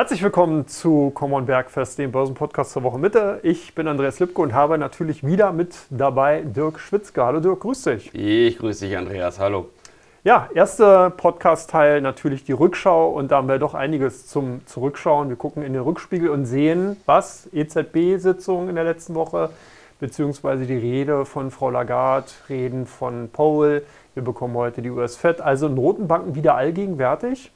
Herzlich 0.00 0.22
willkommen 0.22 0.66
zu 0.66 1.10
Common 1.10 1.44
Bergfest, 1.44 1.98
dem 1.98 2.10
Börsenpodcast 2.10 2.72
zur 2.72 2.84
Woche 2.84 2.98
Mitte. 2.98 3.38
Ich 3.42 3.74
bin 3.74 3.86
Andreas 3.86 4.18
Lipko 4.18 4.42
und 4.42 4.54
habe 4.54 4.78
natürlich 4.78 5.26
wieder 5.26 5.52
mit 5.52 5.76
dabei 5.90 6.40
Dirk 6.40 6.80
Schwitzke. 6.80 7.22
Hallo 7.22 7.40
Dirk, 7.40 7.60
grüß 7.60 7.82
dich. 7.82 8.14
Ich 8.14 8.56
grüße 8.56 8.86
dich, 8.86 8.96
Andreas. 8.96 9.38
Hallo. 9.38 9.68
Ja, 10.24 10.48
erster 10.54 11.10
Podcast-Teil 11.10 12.00
natürlich 12.00 12.44
die 12.44 12.52
Rückschau 12.52 13.10
und 13.10 13.30
da 13.30 13.36
haben 13.36 13.48
wir 13.48 13.58
doch 13.58 13.74
einiges 13.74 14.26
zum 14.26 14.66
Zurückschauen. 14.66 15.28
Wir 15.28 15.36
gucken 15.36 15.62
in 15.62 15.74
den 15.74 15.82
Rückspiegel 15.82 16.30
und 16.30 16.46
sehen, 16.46 16.96
was 17.04 17.50
EZB-Sitzung 17.52 18.70
in 18.70 18.76
der 18.76 18.84
letzten 18.84 19.14
Woche, 19.14 19.50
beziehungsweise 19.98 20.64
die 20.64 20.78
Rede 20.78 21.26
von 21.26 21.50
Frau 21.50 21.68
Lagarde, 21.68 22.28
Reden 22.48 22.86
von 22.86 23.28
Powell. 23.28 23.84
Wir 24.14 24.24
bekommen 24.24 24.54
heute 24.54 24.80
die 24.80 24.88
US-Fed, 24.88 25.42
also 25.42 25.68
Notenbanken 25.68 26.34
wieder 26.34 26.54
allgegenwärtig. 26.54 27.52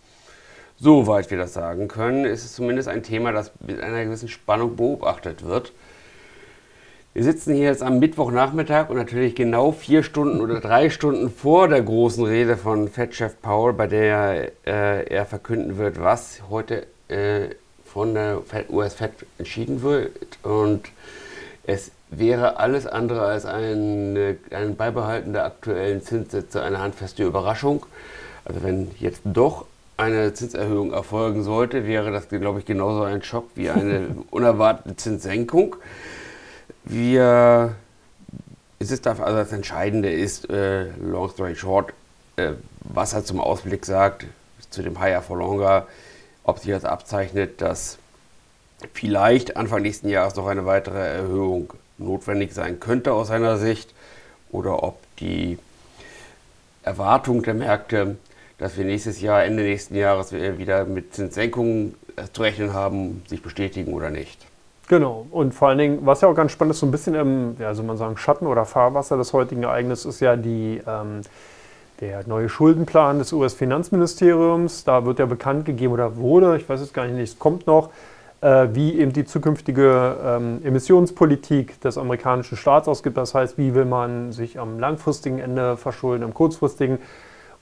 Soweit 0.80 1.30
wir 1.30 1.38
das 1.38 1.54
sagen 1.54 1.88
können, 1.88 2.24
ist 2.24 2.44
es 2.44 2.54
zumindest 2.54 2.88
ein 2.88 3.02
Thema, 3.02 3.32
das 3.32 3.52
mit 3.60 3.80
einer 3.80 4.04
gewissen 4.04 4.28
Spannung 4.28 4.76
beobachtet 4.76 5.44
wird. 5.44 5.72
Wir 7.12 7.22
sitzen 7.22 7.54
hier 7.54 7.66
jetzt 7.66 7.82
am 7.82 8.00
Mittwochnachmittag 8.00 8.90
und 8.90 8.96
natürlich 8.96 9.36
genau 9.36 9.70
vier 9.70 10.02
Stunden 10.02 10.40
oder 10.40 10.60
drei 10.60 10.90
Stunden 10.90 11.30
vor 11.30 11.68
der 11.68 11.80
großen 11.80 12.24
Rede 12.24 12.56
von 12.56 12.88
Fed-Chef 12.88 13.40
Powell, 13.40 13.72
bei 13.72 13.86
der 13.86 14.50
äh, 14.66 15.04
er 15.06 15.24
verkünden 15.24 15.78
wird, 15.78 16.00
was 16.00 16.40
heute 16.50 16.88
äh, 17.06 17.50
von 17.84 18.14
der 18.14 18.42
US-Fed 18.68 19.12
entschieden 19.38 19.82
wird. 19.82 20.10
Und 20.42 20.88
es 21.62 21.92
wäre 22.10 22.56
alles 22.56 22.88
andere 22.88 23.22
als 23.22 23.46
ein, 23.46 24.36
ein 24.50 24.74
Beibehalten 24.74 25.34
der 25.34 25.44
aktuellen 25.44 26.02
Zinssätze 26.02 26.62
eine 26.62 26.80
handfeste 26.80 27.22
Überraschung. 27.22 27.86
Also 28.44 28.64
wenn 28.64 28.90
jetzt 28.98 29.20
doch 29.22 29.66
eine 29.96 30.34
Zinserhöhung 30.34 30.92
erfolgen 30.92 31.42
sollte, 31.44 31.86
wäre 31.86 32.10
das, 32.10 32.28
glaube 32.28 32.58
ich, 32.58 32.64
genauso 32.64 33.02
ein 33.02 33.22
Schock 33.22 33.48
wie 33.54 33.70
eine 33.70 34.08
unerwartete 34.30 34.96
Zinssenkung. 34.96 35.76
Wir, 36.84 37.76
es 38.78 38.90
ist 38.90 39.06
also 39.06 39.22
das 39.22 39.52
Entscheidende 39.52 40.12
ist, 40.12 40.50
äh, 40.50 40.90
long 41.00 41.30
story 41.30 41.54
short, 41.54 41.92
äh, 42.36 42.52
was 42.80 43.12
er 43.12 43.24
zum 43.24 43.40
Ausblick 43.40 43.86
sagt, 43.86 44.26
zu 44.70 44.82
dem 44.82 44.98
Higher 44.98 45.22
for 45.22 45.38
Longer, 45.38 45.86
ob 46.42 46.58
sich 46.58 46.70
das 46.70 46.84
abzeichnet, 46.84 47.60
dass 47.60 47.98
vielleicht 48.92 49.56
Anfang 49.56 49.82
nächsten 49.82 50.08
Jahres 50.08 50.34
noch 50.34 50.46
eine 50.46 50.66
weitere 50.66 50.98
Erhöhung 50.98 51.72
notwendig 51.96 52.52
sein 52.52 52.80
könnte 52.80 53.12
aus 53.12 53.28
seiner 53.28 53.56
Sicht 53.56 53.94
oder 54.50 54.82
ob 54.82 54.98
die 55.18 55.58
Erwartung 56.82 57.42
der 57.42 57.54
Märkte 57.54 58.16
dass 58.58 58.76
wir 58.76 58.84
nächstes 58.84 59.20
Jahr, 59.20 59.44
Ende 59.44 59.62
nächsten 59.62 59.96
Jahres 59.96 60.32
wieder 60.32 60.84
mit 60.84 61.14
Zinssenkungen 61.14 61.94
zu 62.32 62.42
rechnen 62.42 62.72
haben, 62.72 63.22
sich 63.26 63.42
bestätigen 63.42 63.92
oder 63.92 64.10
nicht. 64.10 64.46
Genau. 64.88 65.26
Und 65.30 65.54
vor 65.54 65.68
allen 65.68 65.78
Dingen, 65.78 65.98
was 66.02 66.20
ja 66.20 66.28
auch 66.28 66.34
ganz 66.34 66.52
spannend 66.52 66.74
ist, 66.74 66.80
so 66.80 66.86
ein 66.86 66.90
bisschen 66.90 67.14
im, 67.14 67.56
ja, 67.58 67.74
soll 67.74 67.86
man 67.86 67.96
sagen, 67.96 68.16
Schatten 68.16 68.46
oder 68.46 68.64
Fahrwasser 68.64 69.16
des 69.16 69.32
heutigen 69.32 69.62
Ereignisses 69.62 70.04
ist 70.04 70.20
ja 70.20 70.36
die, 70.36 70.82
ähm, 70.86 71.22
der 72.00 72.26
neue 72.26 72.48
Schuldenplan 72.48 73.18
des 73.18 73.32
US-Finanzministeriums. 73.32 74.84
Da 74.84 75.06
wird 75.06 75.18
ja 75.18 75.26
bekannt 75.26 75.64
gegeben 75.64 75.94
oder 75.94 76.16
wurde, 76.16 76.56
ich 76.56 76.68
weiß 76.68 76.80
es 76.80 76.92
gar 76.92 77.06
nicht, 77.06 77.18
es 77.18 77.38
kommt 77.38 77.66
noch, 77.66 77.90
äh, 78.42 78.68
wie 78.72 78.98
eben 78.98 79.14
die 79.14 79.24
zukünftige 79.24 80.16
ähm, 80.22 80.60
Emissionspolitik 80.62 81.80
des 81.80 81.96
amerikanischen 81.96 82.58
Staats 82.58 82.86
ausgibt. 82.86 83.16
Das 83.16 83.34
heißt, 83.34 83.56
wie 83.56 83.74
will 83.74 83.86
man 83.86 84.32
sich 84.32 84.60
am 84.60 84.78
langfristigen 84.78 85.38
Ende 85.38 85.78
verschulden, 85.78 86.24
am 86.24 86.34
kurzfristigen 86.34 86.98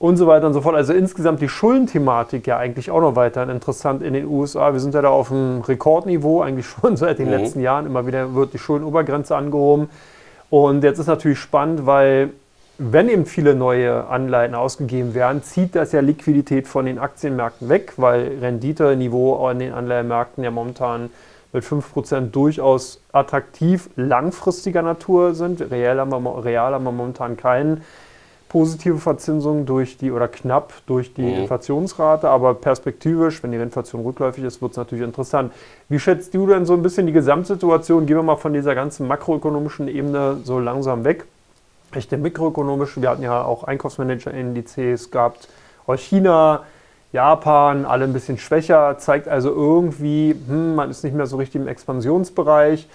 und 0.03 0.17
so 0.17 0.27
weiter 0.27 0.47
und 0.47 0.53
so 0.53 0.59
fort. 0.59 0.75
Also 0.75 0.91
insgesamt 0.91 1.39
die 1.39 1.47
Schuldenthematik 1.47 2.45
ja 2.45 2.57
eigentlich 2.57 2.91
auch 2.91 2.99
noch 2.99 3.15
weiter 3.15 3.49
interessant 3.49 4.03
in 4.03 4.13
den 4.13 4.25
USA. 4.25 4.73
Wir 4.73 4.81
sind 4.81 4.93
ja 4.93 5.01
da 5.01 5.07
auf 5.07 5.31
einem 5.31 5.61
Rekordniveau, 5.61 6.41
eigentlich 6.41 6.65
schon 6.67 6.97
seit 6.97 7.19
den 7.19 7.27
mhm. 7.27 7.31
letzten 7.31 7.61
Jahren. 7.61 7.85
Immer 7.85 8.05
wieder 8.05 8.35
wird 8.35 8.53
die 8.53 8.57
Schuldenobergrenze 8.57 9.33
angehoben. 9.33 9.89
Und 10.49 10.83
jetzt 10.83 10.99
ist 10.99 11.07
natürlich 11.07 11.39
spannend, 11.39 11.85
weil 11.85 12.31
wenn 12.77 13.07
eben 13.07 13.25
viele 13.25 13.55
neue 13.55 14.05
Anleihen 14.07 14.55
ausgegeben 14.55 15.13
werden, 15.13 15.41
zieht 15.41 15.73
das 15.73 15.93
ja 15.93 16.01
Liquidität 16.01 16.67
von 16.67 16.85
den 16.85 16.99
Aktienmärkten 16.99 17.69
weg, 17.69 17.93
weil 17.95 18.39
Renditeniveau 18.41 19.47
an 19.47 19.59
den 19.59 19.71
Anleihenmärkten 19.71 20.43
ja 20.43 20.51
momentan 20.51 21.11
mit 21.53 21.63
5% 21.63 22.31
durchaus 22.31 22.99
attraktiv 23.13 23.89
langfristiger 23.95 24.81
Natur 24.81 25.33
sind. 25.33 25.61
Real 25.71 25.97
haben 25.97 26.11
wir, 26.11 26.43
real 26.43 26.73
haben 26.73 26.83
wir 26.83 26.91
momentan 26.91 27.37
keinen 27.37 27.83
positive 28.53 28.99
Verzinsung 28.99 29.65
durch 29.65 29.97
die 29.97 30.11
oder 30.11 30.27
knapp 30.27 30.73
durch 30.85 31.11
die 31.15 31.23
mhm. 31.23 31.41
Inflationsrate, 31.41 32.29
aber 32.29 32.53
perspektivisch, 32.53 33.41
wenn 33.41 33.51
die 33.51 33.57
Inflation 33.57 34.03
rückläufig 34.03 34.43
ist, 34.43 34.61
wird 34.61 34.73
es 34.73 34.77
natürlich 34.77 35.03
interessant. 35.03 35.51
Wie 35.89 35.99
schätzt 35.99 36.35
du 36.35 36.45
denn 36.45 36.67
so 36.67 36.73
ein 36.73 36.83
bisschen 36.83 37.07
die 37.07 37.13
Gesamtsituation? 37.13 38.05
Gehen 38.05 38.17
wir 38.17 38.21
mal 38.21 38.35
von 38.35 38.53
dieser 38.53 38.75
ganzen 38.75 39.07
makroökonomischen 39.07 39.87
Ebene 39.87 40.37
so 40.43 40.59
langsam 40.59 41.03
weg. 41.03 41.25
Echte 41.93 42.15
mikroökonomische, 42.15 43.01
wir 43.01 43.09
hatten 43.09 43.23
ja 43.23 43.43
auch 43.43 43.63
Einkaufsmanager-Indizes 43.63 45.09
gehabt 45.09 45.49
aus 45.87 46.01
China, 46.01 46.61
Japan, 47.11 47.85
alle 47.85 48.03
ein 48.05 48.13
bisschen 48.13 48.37
schwächer, 48.37 48.99
zeigt 48.99 49.27
also 49.27 49.49
irgendwie, 49.49 50.35
hm, 50.47 50.75
man 50.75 50.91
ist 50.91 51.03
nicht 51.03 51.15
mehr 51.15 51.25
so 51.25 51.37
richtig 51.37 51.59
im 51.59 51.67
Expansionsbereich. 51.67 52.87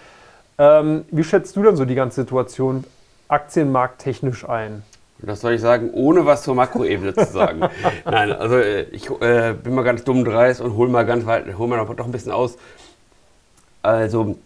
Ähm, 0.56 1.04
wie 1.10 1.24
schätzt 1.24 1.56
du 1.56 1.64
denn 1.64 1.74
so 1.74 1.84
die 1.84 1.96
ganze 1.96 2.20
Situation 2.20 2.84
aktienmarkttechnisch 3.26 4.48
ein? 4.48 4.84
Das 5.20 5.40
soll 5.40 5.54
ich 5.54 5.60
sagen, 5.60 5.90
ohne 5.92 6.26
was 6.26 6.42
zur 6.42 6.54
Makroebene 6.54 7.14
zu 7.14 7.24
sagen. 7.26 7.60
Nein, 8.04 8.32
also 8.32 8.56
äh, 8.56 8.82
ich 8.90 9.10
äh, 9.20 9.54
bin 9.54 9.74
mal 9.74 9.82
ganz 9.82 10.04
dumm 10.04 10.24
dreist 10.24 10.60
und 10.60 10.76
hole 10.76 10.90
mal 10.90 11.04
ganz 11.04 11.26
weit, 11.26 11.46
hol 11.58 11.66
mal 11.66 11.76
noch, 11.76 11.92
doch 11.94 12.04
ein 12.04 12.12
bisschen 12.12 12.32
aus. 12.32 12.56
Also 13.82 14.36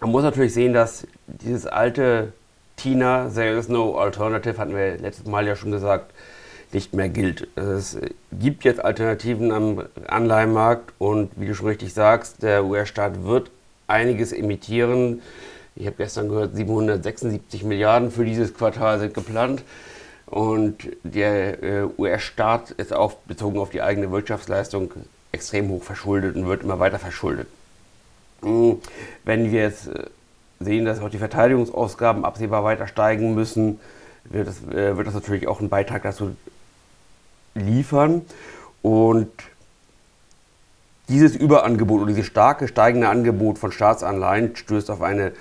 man 0.00 0.10
muss 0.10 0.24
natürlich 0.24 0.52
sehen, 0.52 0.72
dass 0.72 1.06
dieses 1.26 1.66
alte 1.66 2.32
Tina, 2.76 3.28
there 3.28 3.56
is 3.56 3.68
no 3.68 3.96
alternative, 3.96 4.58
hatten 4.58 4.74
wir 4.74 4.98
letztes 4.98 5.26
Mal 5.26 5.46
ja 5.46 5.56
schon 5.56 5.70
gesagt, 5.70 6.12
nicht 6.72 6.92
mehr 6.92 7.08
gilt. 7.08 7.48
Es 7.56 7.96
gibt 8.32 8.64
jetzt 8.64 8.84
Alternativen 8.84 9.52
am 9.52 9.84
Anleihenmarkt 10.08 10.92
und 10.98 11.30
wie 11.36 11.46
du 11.46 11.54
schon 11.54 11.68
richtig 11.68 11.94
sagst, 11.94 12.42
der 12.42 12.64
US-Staat 12.64 13.24
wird 13.24 13.50
einiges 13.86 14.32
emittieren. 14.32 15.22
Ich 15.74 15.86
habe 15.86 15.96
gestern 15.96 16.28
gehört, 16.28 16.56
776 16.56 17.62
Milliarden 17.64 18.10
für 18.10 18.24
dieses 18.24 18.54
Quartal 18.54 18.98
sind 18.98 19.14
geplant. 19.14 19.62
Und 20.26 20.88
der 21.04 21.62
äh, 21.62 21.88
US-Staat 21.98 22.72
ist 22.72 22.92
auch 22.92 23.14
bezogen 23.26 23.58
auf 23.58 23.70
die 23.70 23.82
eigene 23.82 24.10
Wirtschaftsleistung 24.10 24.92
extrem 25.30 25.68
hoch 25.68 25.84
verschuldet 25.84 26.34
und 26.34 26.46
wird 26.46 26.62
immer 26.62 26.80
weiter 26.80 26.98
verschuldet. 26.98 27.46
Hm, 28.42 28.80
wenn 29.24 29.52
wir 29.52 29.62
jetzt 29.62 29.88
äh, 29.88 30.06
sehen, 30.58 30.84
dass 30.84 31.00
auch 31.00 31.10
die 31.10 31.18
Verteidigungsausgaben 31.18 32.24
absehbar 32.24 32.64
weiter 32.64 32.88
steigen 32.88 33.34
müssen, 33.34 33.78
wird 34.24 34.48
das, 34.48 34.62
äh, 34.64 34.96
wird 34.96 35.06
das 35.06 35.14
natürlich 35.14 35.46
auch 35.46 35.60
einen 35.60 35.68
Beitrag 35.68 36.02
dazu 36.02 36.36
liefern. 37.54 38.22
Und 38.82 39.30
dieses 41.08 41.36
Überangebot 41.36 42.02
oder 42.02 42.10
dieses 42.10 42.26
starke 42.26 42.66
steigende 42.66 43.08
Angebot 43.08 43.58
von 43.58 43.70
Staatsanleihen 43.70 44.56
stößt 44.56 44.90
auf 44.90 45.02
eine 45.02 45.32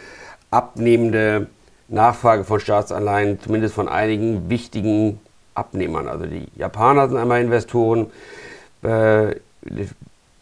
abnehmende 0.52 1.48
Nachfrage 1.88 2.44
von 2.44 2.60
Staatsanleihen, 2.60 3.40
zumindest 3.40 3.76
von 3.76 3.88
einigen 3.88 4.50
wichtigen 4.50 5.20
Abnehmern. 5.54 6.08
Also 6.08 6.26
die 6.26 6.48
Japaner 6.56 7.08
sind 7.08 7.18
einmal 7.18 7.42
Investoren 7.42 8.08
äh, 8.84 9.36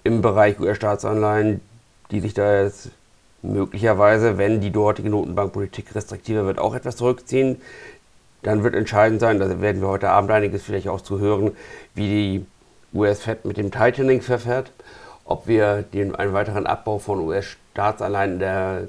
im 0.04 0.22
Bereich 0.22 0.60
US-Staatsanleihen, 0.60 1.62
die 2.12 2.20
sich 2.20 2.34
da 2.34 2.64
jetzt 2.64 2.92
möglicherweise, 3.42 4.38
wenn 4.38 4.62
die 4.62 4.72
dortige 4.72 5.10
Notenbankpolitik 5.10 5.94
restriktiver 5.96 6.46
wird, 6.46 6.60
auch 6.60 6.76
etwas 6.76 6.96
zurückziehen. 6.96 7.62
Dann 8.42 8.64
wird 8.64 8.76
entscheidend 8.76 9.20
sein, 9.20 9.40
da 9.40 9.62
werden 9.62 9.82
wir 9.82 9.88
heute 9.88 10.10
Abend 10.10 10.32
einiges 10.32 10.64
vielleicht 10.64 10.88
auch 10.88 11.02
zu 11.02 11.20
hören, 11.20 11.52
wie 11.94 12.08
die 12.08 12.46
US-Fed 12.98 13.46
mit 13.46 13.58
dem 13.58 13.72
Tightening 13.72 14.22
verfährt, 14.22 14.72
ob 15.26 15.48
wir 15.48 15.82
den, 15.82 16.16
einen 16.16 16.34
weiteren 16.34 16.68
Abbau 16.68 17.00
von 17.00 17.20
US-Staatsanleihen 17.20 18.34
in 18.34 18.40
der 18.40 18.88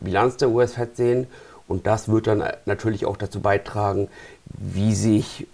Bilanz 0.00 0.36
der 0.36 0.50
US-Fed 0.50 0.96
sehen 0.96 1.26
und 1.68 1.86
das 1.86 2.08
wird 2.08 2.26
dann 2.26 2.44
natürlich 2.64 3.06
auch 3.06 3.16
dazu 3.16 3.40
beitragen, 3.40 4.08
wie 4.44 4.94
sich, 4.94 5.46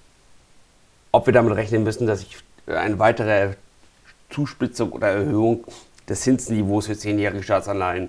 ob 1.10 1.26
wir 1.26 1.32
damit 1.32 1.54
rechnen 1.54 1.82
müssen, 1.82 2.06
dass 2.06 2.20
sich 2.20 2.36
eine 2.66 2.98
weitere 2.98 3.54
Zuspitzung 4.30 4.92
oder 4.92 5.08
Erhöhung 5.08 5.64
des 6.08 6.20
Zinsniveaus 6.22 6.86
für 6.86 6.96
zehnjährige 6.96 7.42
Staatsanleihen 7.42 8.08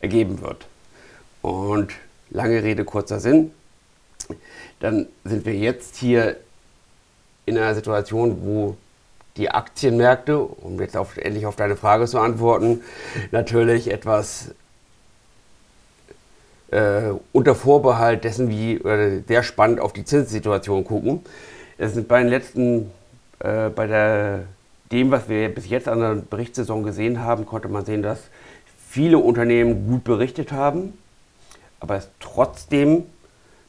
ergeben 0.00 0.40
wird. 0.40 0.66
Und 1.42 1.92
lange 2.30 2.62
Rede, 2.62 2.84
kurzer 2.84 3.20
Sinn. 3.20 3.52
Dann 4.78 5.06
sind 5.24 5.44
wir 5.44 5.54
jetzt 5.54 5.96
hier 5.96 6.36
in 7.46 7.58
einer 7.58 7.74
Situation, 7.74 8.42
wo 8.42 8.76
die 9.36 9.50
Aktienmärkte, 9.50 10.38
um 10.38 10.80
jetzt 10.80 10.96
auf, 10.96 11.16
endlich 11.16 11.46
auf 11.46 11.56
deine 11.56 11.76
Frage 11.76 12.06
zu 12.06 12.18
antworten, 12.18 12.82
natürlich 13.30 13.90
etwas 13.90 14.54
äh, 16.70 17.12
unter 17.32 17.54
Vorbehalt 17.54 18.24
dessen, 18.24 18.48
wie 18.48 18.74
äh, 18.74 19.22
sehr 19.26 19.42
spannend 19.42 19.80
auf 19.80 19.92
die 19.92 20.04
Zinssituation 20.04 20.84
gucken. 20.84 21.20
Es 21.78 21.94
sind 21.94 22.08
bei 22.08 22.20
den 22.20 22.28
letzten, 22.28 22.90
äh, 23.40 23.68
bei 23.70 23.86
der 23.86 24.40
dem, 24.92 25.10
was 25.10 25.28
wir 25.28 25.48
bis 25.54 25.68
jetzt 25.68 25.88
an 25.88 26.00
der 26.00 26.14
Berichtssaison 26.16 26.82
gesehen 26.82 27.20
haben, 27.22 27.46
konnte 27.46 27.68
man 27.68 27.84
sehen, 27.84 28.02
dass 28.02 28.20
viele 28.88 29.18
Unternehmen 29.18 29.86
gut 29.86 30.04
berichtet 30.04 30.52
haben, 30.52 30.98
aber 31.78 31.96
es 31.96 32.08
trotzdem 32.18 33.04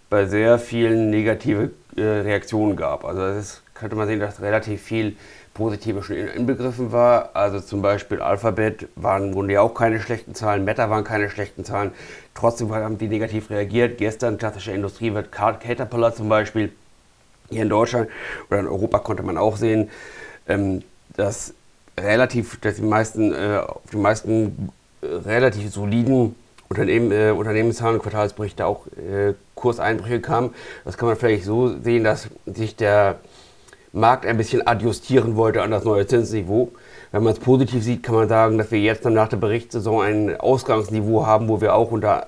bei 0.09 0.25
sehr 0.25 0.57
vielen 0.59 1.09
negative 1.09 1.71
äh, 1.95 2.01
Reaktionen 2.01 2.75
gab. 2.75 3.05
Also 3.05 3.21
es 3.21 3.61
könnte 3.73 3.95
man 3.95 4.07
sehen, 4.07 4.19
dass 4.19 4.41
relativ 4.41 4.81
viel 4.81 5.15
Positive 5.53 6.03
schon 6.03 6.15
inbegriffen 6.15 6.91
war. 6.91 7.31
Also 7.33 7.59
zum 7.59 7.81
Beispiel 7.81 8.21
Alphabet 8.21 8.87
waren 8.95 9.31
Grunde 9.33 9.53
ja 9.55 9.61
auch 9.61 9.73
keine 9.73 9.99
schlechten 9.99 10.33
Zahlen, 10.33 10.63
Meta 10.63 10.89
waren 10.89 11.03
keine 11.03 11.29
schlechten 11.29 11.65
Zahlen. 11.65 11.91
Trotzdem 12.33 12.73
haben 12.73 12.97
die 12.97 13.07
negativ 13.07 13.49
reagiert. 13.49 13.97
Gestern 13.97 14.37
klassische 14.37 14.71
Industrie 14.71 15.13
wird 15.13 15.31
Caterpillar 15.31 16.15
zum 16.15 16.29
Beispiel 16.29 16.71
hier 17.49 17.63
in 17.63 17.69
Deutschland 17.69 18.09
oder 18.49 18.61
in 18.61 18.67
Europa 18.67 18.99
konnte 18.99 19.23
man 19.23 19.37
auch 19.37 19.57
sehen, 19.57 19.89
ähm, 20.47 20.83
dass 21.17 21.53
relativ, 21.99 22.59
dass 22.61 22.75
die 22.75 22.81
meisten, 22.81 23.33
äh, 23.33 23.61
auf 23.65 23.81
die 23.91 23.97
meisten 23.97 24.69
äh, 25.01 25.07
relativ 25.07 25.71
soliden 25.71 26.35
Unternehmen, 26.69 27.11
äh, 27.11 27.31
Unternehmenszahlen 27.31 27.95
und 27.95 28.01
Quartalsberichte 28.01 28.65
auch 28.65 28.87
äh, 28.87 29.33
Kurseinbrüche 29.55 30.21
kamen. 30.21 30.55
Das 30.85 30.97
kann 30.97 31.09
man 31.09 31.17
vielleicht 31.17 31.43
so 31.43 31.77
sehen, 31.81 32.05
dass 32.05 32.29
sich 32.45 32.77
der 32.77 33.19
Markt 33.93 34.25
ein 34.25 34.37
bisschen 34.37 34.65
adjustieren 34.65 35.35
wollte 35.35 35.61
an 35.61 35.71
das 35.71 35.83
neue 35.83 36.07
Zinsniveau. 36.07 36.71
Wenn 37.11 37.23
man 37.23 37.33
es 37.33 37.39
positiv 37.39 37.83
sieht, 37.83 38.03
kann 38.03 38.15
man 38.15 38.29
sagen, 38.29 38.57
dass 38.57 38.71
wir 38.71 38.79
jetzt 38.79 39.03
nach 39.05 39.27
der 39.27 39.37
Berichtssaison 39.37 40.01
ein 40.01 40.39
Ausgangsniveau 40.39 41.25
haben, 41.25 41.49
wo 41.49 41.59
wir 41.59 41.75
auch 41.75 41.91
unter 41.91 42.27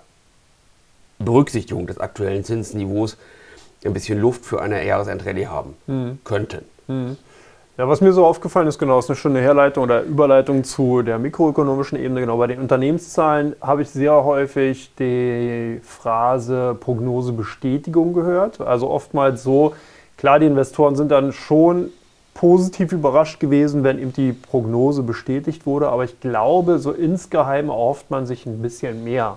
Berücksichtigung 1.20 1.88
des 1.88 2.00
aktuellen 2.00 2.44
Zinsniveaus 2.44 3.18
ein 3.86 3.94
bisschen 3.94 4.20
Luft 4.20 4.46
für 4.46 4.62
eine 4.62 4.86
Jahresendrallye 4.86 5.48
haben 5.48 5.76
mhm. 5.88 6.20
könnten. 6.24 6.66
Mhm. 6.88 7.18
Ja, 7.76 7.90
was 7.90 8.02
mir 8.02 8.14
so 8.14 8.24
aufgefallen 8.24 8.68
ist, 8.68 8.78
genau, 8.78 9.00
ist 9.00 9.10
eine 9.10 9.16
schöne 9.16 9.40
Herleitung 9.40 9.86
oder 9.86 10.04
Überleitung 10.04 10.64
zu 10.64 11.02
der 11.02 11.18
mikroökonomischen 11.18 11.98
Ebene. 11.98 12.20
Genau, 12.20 12.38
bei 12.38 12.46
den 12.46 12.60
Unternehmenszahlen 12.60 13.56
habe 13.62 13.82
ich 13.82 13.90
sehr 13.90 14.24
häufig 14.24 14.94
die 15.00 15.82
Phrase 15.82 16.78
Prognosebestätigung 16.80 18.14
gehört. 18.14 18.62
Also 18.62 18.92
oftmals 18.92 19.42
so, 19.42 19.74
klar, 20.24 20.40
die 20.40 20.46
Investoren 20.46 20.96
sind 20.96 21.12
dann 21.12 21.34
schon 21.34 21.90
positiv 22.34 22.94
überrascht 22.94 23.42
gewesen, 23.42 23.84
wenn 23.84 24.00
eben 24.00 24.14
die 24.14 24.32
Prognose 24.32 25.04
bestätigt 25.04 25.66
wurde. 25.66 25.90
Aber 25.90 26.06
ich 26.06 26.22
glaube, 26.22 26.80
so 26.80 26.94
insgeheim 26.94 27.68
erhofft 27.68 28.10
man 28.10 28.26
sich 28.26 28.46
ein 28.46 28.62
bisschen 28.62 29.04
mehr. 29.04 29.36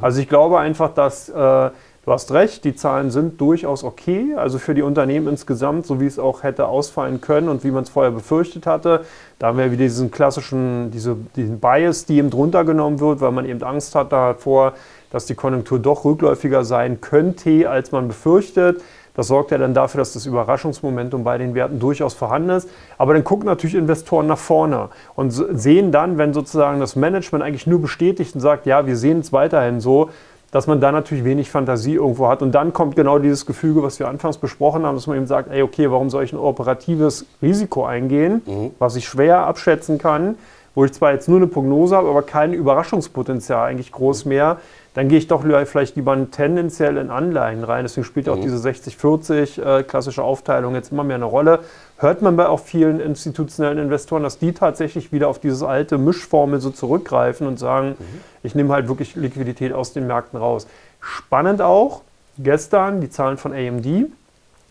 Also 0.00 0.20
ich 0.20 0.28
glaube 0.28 0.58
einfach, 0.58 0.92
dass 0.92 1.28
äh, 1.28 1.70
Du 2.04 2.12
hast 2.12 2.32
recht, 2.32 2.64
die 2.64 2.76
Zahlen 2.76 3.10
sind 3.10 3.40
durchaus 3.40 3.82
okay. 3.82 4.34
Also 4.36 4.58
für 4.58 4.74
die 4.74 4.82
Unternehmen 4.82 5.26
insgesamt, 5.26 5.86
so 5.86 6.02
wie 6.02 6.06
es 6.06 6.18
auch 6.18 6.42
hätte 6.42 6.66
ausfallen 6.66 7.22
können 7.22 7.48
und 7.48 7.64
wie 7.64 7.70
man 7.70 7.84
es 7.84 7.88
vorher 7.88 8.12
befürchtet 8.12 8.66
hatte. 8.66 9.06
Da 9.38 9.46
haben 9.46 9.56
wir 9.56 9.72
wieder 9.72 9.84
diesen 9.84 10.10
klassischen, 10.10 10.90
diese, 10.90 11.16
diesen 11.34 11.60
Bias, 11.60 12.04
die 12.04 12.18
eben 12.18 12.28
drunter 12.28 12.64
genommen 12.64 13.00
wird, 13.00 13.22
weil 13.22 13.32
man 13.32 13.46
eben 13.46 13.62
Angst 13.62 13.94
hat 13.94 14.12
davor, 14.12 14.74
dass 15.10 15.24
die 15.24 15.34
Konjunktur 15.34 15.78
doch 15.78 16.04
rückläufiger 16.04 16.62
sein 16.62 17.00
könnte, 17.00 17.70
als 17.70 17.90
man 17.90 18.08
befürchtet. 18.08 18.82
Das 19.14 19.28
sorgt 19.28 19.52
ja 19.52 19.58
dann 19.58 19.74
dafür, 19.74 19.98
dass 19.98 20.12
das 20.12 20.26
Überraschungsmomentum 20.26 21.22
bei 21.22 21.38
den 21.38 21.54
Werten 21.54 21.78
durchaus 21.78 22.14
vorhanden 22.14 22.50
ist. 22.50 22.68
Aber 22.98 23.14
dann 23.14 23.22
gucken 23.22 23.46
natürlich 23.46 23.76
Investoren 23.76 24.26
nach 24.26 24.38
vorne 24.38 24.88
und 25.14 25.30
sehen 25.30 25.92
dann, 25.92 26.18
wenn 26.18 26.34
sozusagen 26.34 26.80
das 26.80 26.96
Management 26.96 27.44
eigentlich 27.44 27.66
nur 27.66 27.80
bestätigt 27.80 28.34
und 28.34 28.40
sagt, 28.40 28.66
ja, 28.66 28.86
wir 28.86 28.96
sehen 28.96 29.20
es 29.20 29.32
weiterhin 29.32 29.80
so, 29.80 30.10
dass 30.50 30.68
man 30.68 30.80
da 30.80 30.92
natürlich 30.92 31.24
wenig 31.24 31.50
Fantasie 31.50 31.94
irgendwo 31.94 32.28
hat. 32.28 32.40
Und 32.40 32.52
dann 32.52 32.72
kommt 32.72 32.94
genau 32.94 33.18
dieses 33.18 33.44
Gefüge, 33.44 33.82
was 33.82 33.98
wir 33.98 34.06
anfangs 34.06 34.38
besprochen 34.38 34.86
haben, 34.86 34.94
dass 34.94 35.08
man 35.08 35.16
eben 35.16 35.26
sagt, 35.26 35.50
ey, 35.50 35.62
okay, 35.62 35.90
warum 35.90 36.10
soll 36.10 36.22
ich 36.22 36.32
ein 36.32 36.38
operatives 36.38 37.26
Risiko 37.42 37.84
eingehen, 37.84 38.42
mhm. 38.46 38.70
was 38.78 38.94
ich 38.94 39.04
schwer 39.04 39.46
abschätzen 39.46 39.98
kann, 39.98 40.36
wo 40.76 40.84
ich 40.84 40.92
zwar 40.92 41.12
jetzt 41.12 41.28
nur 41.28 41.38
eine 41.38 41.48
Prognose 41.48 41.96
habe, 41.96 42.08
aber 42.08 42.22
kein 42.22 42.52
Überraschungspotenzial 42.52 43.66
eigentlich 43.66 43.90
groß 43.90 44.26
mehr, 44.26 44.58
dann 44.94 45.08
gehe 45.08 45.18
ich 45.18 45.26
doch 45.26 45.42
vielleicht 45.64 45.96
lieber 45.96 46.16
tendenziell 46.30 46.96
in 46.96 47.10
Anleihen 47.10 47.64
rein. 47.64 47.84
Deswegen 47.84 48.04
spielt 48.04 48.28
auch 48.28 48.36
mhm. 48.36 48.42
diese 48.42 48.56
60-40 48.56 49.60
äh, 49.60 49.82
klassische 49.82 50.22
Aufteilung 50.22 50.74
jetzt 50.74 50.92
immer 50.92 51.02
mehr 51.02 51.16
eine 51.16 51.24
Rolle. 51.24 51.60
Hört 51.98 52.22
man 52.22 52.36
bei 52.36 52.46
auch 52.46 52.60
vielen 52.60 53.00
institutionellen 53.00 53.78
Investoren, 53.78 54.22
dass 54.22 54.38
die 54.38 54.52
tatsächlich 54.52 55.12
wieder 55.12 55.28
auf 55.28 55.40
diese 55.40 55.66
alte 55.66 55.98
Mischformel 55.98 56.60
so 56.60 56.70
zurückgreifen 56.70 57.46
und 57.46 57.58
sagen, 57.58 57.96
mhm. 57.98 58.20
ich 58.44 58.54
nehme 58.54 58.72
halt 58.72 58.86
wirklich 58.86 59.16
Liquidität 59.16 59.72
aus 59.72 59.92
den 59.92 60.06
Märkten 60.06 60.38
raus. 60.38 60.68
Spannend 61.00 61.60
auch, 61.60 62.02
gestern 62.38 63.00
die 63.00 63.10
Zahlen 63.10 63.36
von 63.36 63.52
AMD, 63.52 63.86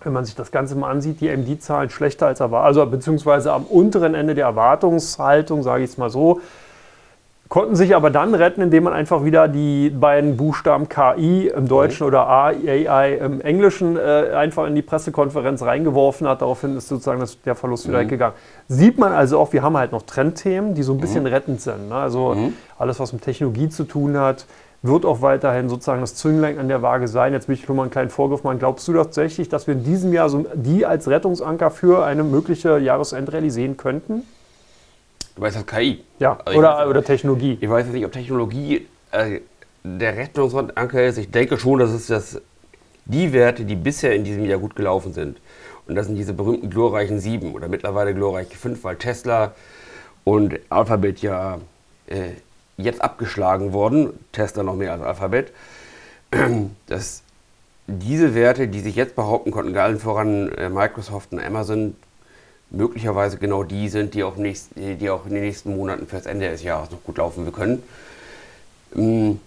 wenn 0.03 0.13
man 0.13 0.23
sich 0.23 0.35
das 0.35 0.51
Ganze 0.51 0.75
mal 0.75 0.89
ansieht, 0.89 1.19
die 1.19 1.29
AMD-Zahlen 1.29 1.89
schlechter 1.89 2.27
als 2.27 2.39
erwartet, 2.39 2.67
also 2.67 2.85
beziehungsweise 2.85 3.51
am 3.51 3.63
unteren 3.63 4.15
Ende 4.15 4.35
der 4.35 4.45
Erwartungshaltung, 4.45 5.63
sage 5.63 5.83
ich 5.83 5.91
es 5.91 5.97
mal 5.97 6.09
so, 6.09 6.41
konnten 7.53 7.75
sich 7.75 7.95
aber 7.95 8.09
dann 8.09 8.33
retten, 8.33 8.63
indem 8.63 8.85
man 8.85 8.93
einfach 8.93 9.23
wieder 9.23 9.47
die 9.47 9.91
beiden 9.91 10.37
Buchstaben 10.37 10.89
KI 10.89 11.49
im 11.49 11.67
Deutschen 11.67 12.05
mhm. 12.05 12.07
oder 12.07 12.27
AI 12.27 13.13
im 13.13 13.41
Englischen 13.41 13.95
äh, 13.95 14.31
einfach 14.33 14.65
in 14.65 14.73
die 14.73 14.81
Pressekonferenz 14.81 15.61
reingeworfen 15.61 16.27
hat. 16.27 16.41
Daraufhin 16.41 16.75
ist 16.75 16.87
sozusagen 16.87 17.19
das, 17.19 17.39
der 17.43 17.53
Verlust 17.53 17.87
wieder 17.87 17.99
mhm. 17.99 18.05
weggegangen. 18.05 18.35
Sieht 18.69 18.97
man 18.97 19.11
also 19.11 19.37
auch, 19.37 19.53
wir 19.53 19.61
haben 19.61 19.77
halt 19.77 19.91
noch 19.91 20.01
Trendthemen, 20.01 20.73
die 20.73 20.81
so 20.81 20.93
ein 20.93 20.97
bisschen 20.99 21.25
mhm. 21.25 21.29
rettend 21.29 21.61
sind. 21.61 21.89
Ne? 21.89 21.95
Also 21.95 22.33
mhm. 22.33 22.53
alles, 22.79 22.99
was 22.99 23.13
mit 23.13 23.21
Technologie 23.21 23.69
zu 23.69 23.83
tun 23.83 24.17
hat, 24.17 24.47
wird 24.81 25.05
auch 25.05 25.21
weiterhin 25.21 25.69
sozusagen 25.69 26.01
das 26.01 26.15
Zünglein 26.15 26.57
an 26.57 26.69
der 26.69 26.81
Waage 26.81 27.07
sein. 27.07 27.33
Jetzt 27.33 27.47
will 27.49 27.53
ich 27.53 27.67
nur 27.67 27.77
mal 27.77 27.83
einen 27.83 27.91
kleinen 27.91 28.09
Vorgriff 28.09 28.43
machen. 28.43 28.57
Glaubst 28.57 28.87
du 28.87 28.93
tatsächlich, 28.93 29.47
dass 29.47 29.67
wir 29.67 29.75
in 29.75 29.83
diesem 29.83 30.11
Jahr 30.11 30.27
so 30.27 30.43
die 30.55 30.87
als 30.87 31.07
Rettungsanker 31.07 31.69
für 31.69 32.03
eine 32.03 32.23
mögliche 32.23 32.79
Jahresendrallye 32.79 33.51
sehen 33.51 33.77
könnten? 33.77 34.23
Du 35.35 35.41
weißt 35.41 35.55
das 35.55 35.65
KI. 35.65 36.03
Ja, 36.19 36.37
also 36.45 36.59
oder, 36.59 36.77
weiß, 36.77 36.87
oder 36.87 37.03
Technologie. 37.03 37.57
Ich 37.59 37.69
weiß 37.69 37.87
nicht, 37.87 38.05
ob 38.05 38.11
Technologie 38.11 38.87
äh, 39.11 39.39
der 39.83 40.15
Rettungsanker 40.15 41.03
ist. 41.03 41.17
Ich 41.17 41.31
denke 41.31 41.57
schon, 41.57 41.79
dass 41.79 41.91
es 41.91 42.07
das, 42.07 42.41
die 43.05 43.33
Werte, 43.33 43.65
die 43.65 43.75
bisher 43.75 44.15
in 44.15 44.23
diesem 44.23 44.45
Jahr 44.45 44.59
gut 44.59 44.75
gelaufen 44.75 45.13
sind. 45.13 45.37
Und 45.87 45.95
das 45.95 46.07
sind 46.07 46.15
diese 46.15 46.33
berühmten 46.33 46.69
glorreichen 46.69 47.19
sieben 47.19 47.53
oder 47.53 47.67
mittlerweile 47.67 48.13
glorreiche 48.13 48.55
fünf, 48.55 48.83
weil 48.83 48.95
Tesla 48.95 49.53
und 50.23 50.59
Alphabet 50.69 51.21
ja 51.21 51.59
äh, 52.07 52.29
jetzt 52.77 53.01
abgeschlagen 53.01 53.73
wurden. 53.73 54.17
Tesla 54.31 54.63
noch 54.63 54.75
mehr 54.75 54.93
als 54.93 55.01
Alphabet. 55.01 55.51
Dass 56.87 57.23
diese 57.87 58.33
Werte, 58.33 58.67
die 58.67 58.79
sich 58.79 58.95
jetzt 58.95 59.15
behaupten 59.15 59.51
konnten, 59.51 59.75
allen 59.75 59.99
voran 59.99 60.49
äh, 60.53 60.69
Microsoft 60.69 61.33
und 61.33 61.39
Amazon, 61.43 61.95
möglicherweise 62.73 63.37
genau 63.37 63.63
die 63.63 63.87
sind, 63.87 64.13
die 64.13 64.23
auch, 64.23 64.35
nächst, 64.35 64.71
die 64.75 65.09
auch 65.09 65.25
in 65.25 65.33
den 65.33 65.43
nächsten 65.43 65.75
Monaten 65.75 66.07
fürs 66.07 66.25
Ende 66.25 66.49
des 66.49 66.63
Jahres 66.63 66.91
noch 66.91 67.03
gut 67.03 67.17
laufen 67.17 67.51
können. 67.53 67.83
Ähm, 68.95 69.39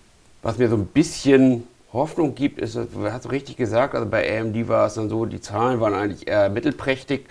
was 0.42 0.58
mir 0.58 0.68
so 0.68 0.76
ein 0.76 0.86
bisschen 0.86 1.64
Hoffnung 1.92 2.34
gibt, 2.34 2.60
ist, 2.60 2.76
du 2.76 2.88
hast 3.10 3.30
richtig 3.30 3.56
gesagt, 3.56 3.94
also 3.94 4.08
bei 4.08 4.40
AMD 4.40 4.68
war 4.68 4.86
es 4.86 4.94
dann 4.94 5.08
so, 5.08 5.26
die 5.26 5.40
Zahlen 5.40 5.80
waren 5.80 5.94
eigentlich 5.94 6.28
eher 6.28 6.48
mittelprächtig 6.48 7.26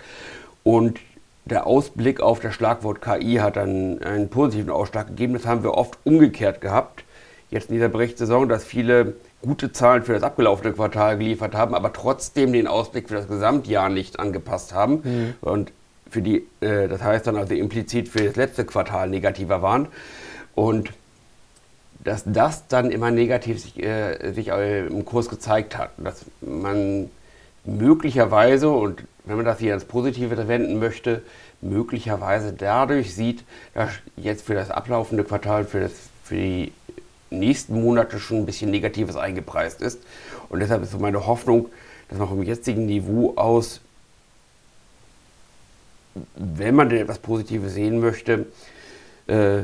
und 0.62 1.00
der 1.46 1.66
Ausblick 1.66 2.20
auf 2.20 2.40
das 2.40 2.54
Schlagwort 2.54 3.00
KI 3.00 3.36
hat 3.36 3.56
dann 3.56 4.02
einen 4.02 4.28
positiven 4.28 4.70
Ausschlag 4.70 5.06
gegeben. 5.06 5.34
Das 5.34 5.46
haben 5.46 5.62
wir 5.62 5.74
oft 5.74 5.96
umgekehrt 6.02 6.60
gehabt. 6.60 7.04
Jetzt 7.50 7.68
in 7.68 7.76
dieser 7.76 7.88
Berichtssaison, 7.88 8.48
dass 8.48 8.64
viele 8.64 9.14
gute 9.42 9.72
Zahlen 9.72 10.02
für 10.02 10.12
das 10.12 10.24
abgelaufene 10.24 10.72
Quartal 10.72 11.16
geliefert 11.16 11.54
haben, 11.54 11.76
aber 11.76 11.92
trotzdem 11.92 12.52
den 12.52 12.66
Ausblick 12.66 13.08
für 13.08 13.14
das 13.14 13.28
Gesamtjahr 13.28 13.88
nicht 13.88 14.18
angepasst 14.18 14.74
haben. 14.74 15.02
Mhm. 15.04 15.34
Und 15.40 15.72
für 16.16 16.22
die, 16.22 16.46
äh, 16.62 16.88
das 16.88 17.02
heißt 17.02 17.26
dann 17.26 17.36
also 17.36 17.52
implizit 17.52 18.08
für 18.08 18.24
das 18.24 18.36
letzte 18.36 18.64
Quartal 18.64 19.10
negativer 19.10 19.60
waren. 19.60 19.88
Und 20.54 20.90
dass 22.02 22.22
das 22.24 22.68
dann 22.68 22.90
immer 22.90 23.10
negativ 23.10 23.60
sich, 23.60 23.82
äh, 23.82 24.32
sich 24.32 24.48
im 24.48 25.04
Kurs 25.04 25.28
gezeigt 25.28 25.76
hat. 25.76 25.90
Dass 25.98 26.24
man 26.40 27.10
möglicherweise, 27.66 28.70
und 28.70 29.04
wenn 29.24 29.36
man 29.36 29.44
das 29.44 29.58
hier 29.58 29.74
ins 29.74 29.84
Positive 29.84 30.48
wenden 30.48 30.78
möchte, 30.78 31.20
möglicherweise 31.60 32.54
dadurch 32.54 33.14
sieht, 33.14 33.44
dass 33.74 33.90
jetzt 34.16 34.46
für 34.46 34.54
das 34.54 34.70
ablaufende 34.70 35.22
Quartal, 35.22 35.64
für, 35.66 35.80
das, 35.80 35.92
für 36.24 36.36
die 36.36 36.72
nächsten 37.28 37.82
Monate 37.82 38.18
schon 38.20 38.38
ein 38.38 38.46
bisschen 38.46 38.70
Negatives 38.70 39.16
eingepreist 39.16 39.82
ist. 39.82 40.00
Und 40.48 40.60
deshalb 40.60 40.82
ist 40.82 40.92
so 40.92 40.98
meine 40.98 41.26
Hoffnung, 41.26 41.68
dass 42.08 42.18
man 42.18 42.28
vom 42.28 42.42
jetzigen 42.42 42.86
Niveau 42.86 43.34
aus 43.36 43.82
wenn 46.34 46.74
man 46.74 46.88
denn 46.88 47.00
etwas 47.00 47.18
Positives 47.18 47.74
sehen 47.74 48.00
möchte, 48.00 48.46
äh, 49.26 49.62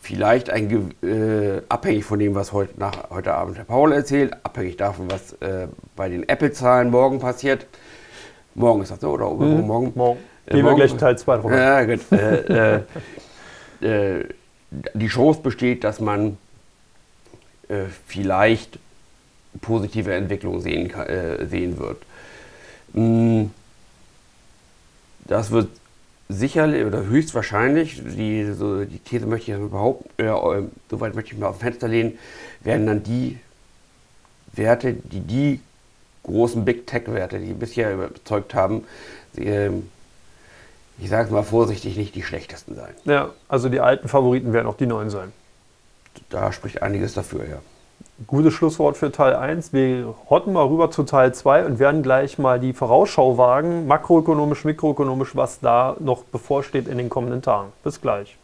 vielleicht 0.00 0.50
ein, 0.50 0.94
äh, 1.02 1.62
abhängig 1.68 2.04
von 2.04 2.18
dem, 2.18 2.34
was 2.34 2.52
heute, 2.52 2.78
nach, 2.78 3.10
heute 3.10 3.34
Abend 3.34 3.56
Herr 3.56 3.64
Paul 3.64 3.92
erzählt, 3.92 4.34
abhängig 4.42 4.76
davon, 4.76 5.10
was 5.10 5.34
äh, 5.34 5.68
bei 5.94 6.08
den 6.08 6.28
Apple-Zahlen 6.28 6.90
morgen 6.90 7.20
passiert. 7.20 7.66
Morgen 8.54 8.82
ist 8.82 8.90
das 8.90 9.00
so, 9.00 9.10
oder 9.10 9.30
mhm. 9.30 9.66
morgen? 9.66 9.92
Morgen. 9.94 10.18
Äh, 10.46 10.54
Gehen 10.54 10.64
wir 10.64 10.74
gleich 10.74 10.92
in 10.92 10.98
Teil 10.98 11.16
2 11.16 11.36
drüber. 11.38 11.56
Ja, 11.56 11.84
gut. 11.84 12.00
Äh, 12.10 12.82
äh, 13.80 14.24
die 14.94 15.08
Chance 15.08 15.40
besteht, 15.42 15.84
dass 15.84 16.00
man 16.00 16.38
vielleicht 18.06 18.78
positive 19.60 20.12
Entwicklungen 20.14 20.60
sehen, 20.60 20.92
sehen 21.48 21.78
wird. 21.78 21.98
Mhm 22.92 23.50
das 25.24 25.50
wird 25.50 25.68
sicherlich 26.28 26.84
oder 26.84 27.04
höchstwahrscheinlich, 27.04 28.02
die, 28.04 28.52
so, 28.52 28.84
die 28.84 28.98
These 28.98 29.26
möchte 29.26 29.52
ich 29.52 29.58
überhaupt, 29.58 30.06
äh, 30.18 30.30
soweit 30.90 31.14
möchte 31.14 31.32
ich 31.32 31.38
mal 31.38 31.48
auf 31.48 31.58
Fenster 31.58 31.88
lehnen, 31.88 32.18
werden 32.62 32.86
dann 32.86 33.02
die 33.02 33.38
Werte, 34.52 34.94
die 34.94 35.20
die 35.20 35.60
großen 36.22 36.64
Big 36.64 36.86
Tech-Werte, 36.86 37.38
die 37.38 37.52
bisher 37.52 37.92
überzeugt 37.92 38.54
haben, 38.54 38.84
äh, 39.36 39.70
ich 40.98 41.08
sage 41.08 41.26
es 41.26 41.30
mal 41.30 41.42
vorsichtig, 41.42 41.96
nicht 41.96 42.14
die 42.14 42.22
schlechtesten 42.22 42.76
sein. 42.76 42.94
Ja, 43.04 43.30
also 43.48 43.68
die 43.68 43.80
alten 43.80 44.08
Favoriten 44.08 44.52
werden 44.52 44.66
auch 44.66 44.76
die 44.76 44.86
neuen 44.86 45.10
sein. 45.10 45.32
Da 46.28 46.52
spricht 46.52 46.82
einiges 46.82 47.14
dafür, 47.14 47.48
ja. 47.48 47.58
Gutes 48.26 48.52
Schlusswort 48.52 48.98
für 48.98 49.10
Teil 49.10 49.34
1. 49.34 49.72
Wir 49.72 50.14
hotten 50.28 50.52
mal 50.52 50.66
rüber 50.66 50.90
zu 50.90 51.04
Teil 51.04 51.32
2 51.32 51.64
und 51.64 51.78
werden 51.78 52.02
gleich 52.02 52.38
mal 52.38 52.60
die 52.60 52.74
Vorausschau 52.74 53.38
wagen, 53.38 53.86
makroökonomisch, 53.86 54.64
mikroökonomisch, 54.64 55.34
was 55.34 55.60
da 55.60 55.96
noch 55.98 56.24
bevorsteht 56.24 56.88
in 56.88 56.98
den 56.98 57.08
kommenden 57.08 57.40
Tagen. 57.40 57.72
Bis 57.82 58.00
gleich. 58.00 58.36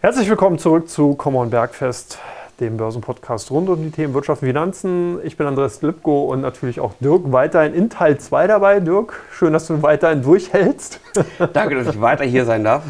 Herzlich 0.00 0.28
willkommen 0.28 0.58
zurück 0.58 0.88
zu 0.88 1.14
Common 1.14 1.50
Bergfest 1.50 2.18
dem 2.60 2.76
Börsenpodcast 2.76 3.50
rund 3.50 3.68
um 3.68 3.82
die 3.82 3.90
Themen 3.90 4.14
Wirtschaft 4.14 4.42
und 4.42 4.48
Finanzen. 4.48 5.18
Ich 5.24 5.36
bin 5.36 5.46
Andreas 5.46 5.80
Lipko 5.82 6.24
und 6.24 6.40
natürlich 6.40 6.80
auch 6.80 6.92
Dirk 7.00 7.30
weiterhin 7.30 7.72
in 7.72 7.88
Teil 7.88 8.18
2 8.18 8.46
dabei. 8.48 8.80
Dirk, 8.80 9.20
schön, 9.32 9.52
dass 9.52 9.66
du 9.68 9.80
weiterhin 9.82 10.22
durchhältst. 10.22 11.00
Danke, 11.52 11.76
dass 11.76 11.94
ich 11.94 12.00
weiter 12.00 12.24
hier 12.24 12.44
sein 12.44 12.64
darf. 12.64 12.82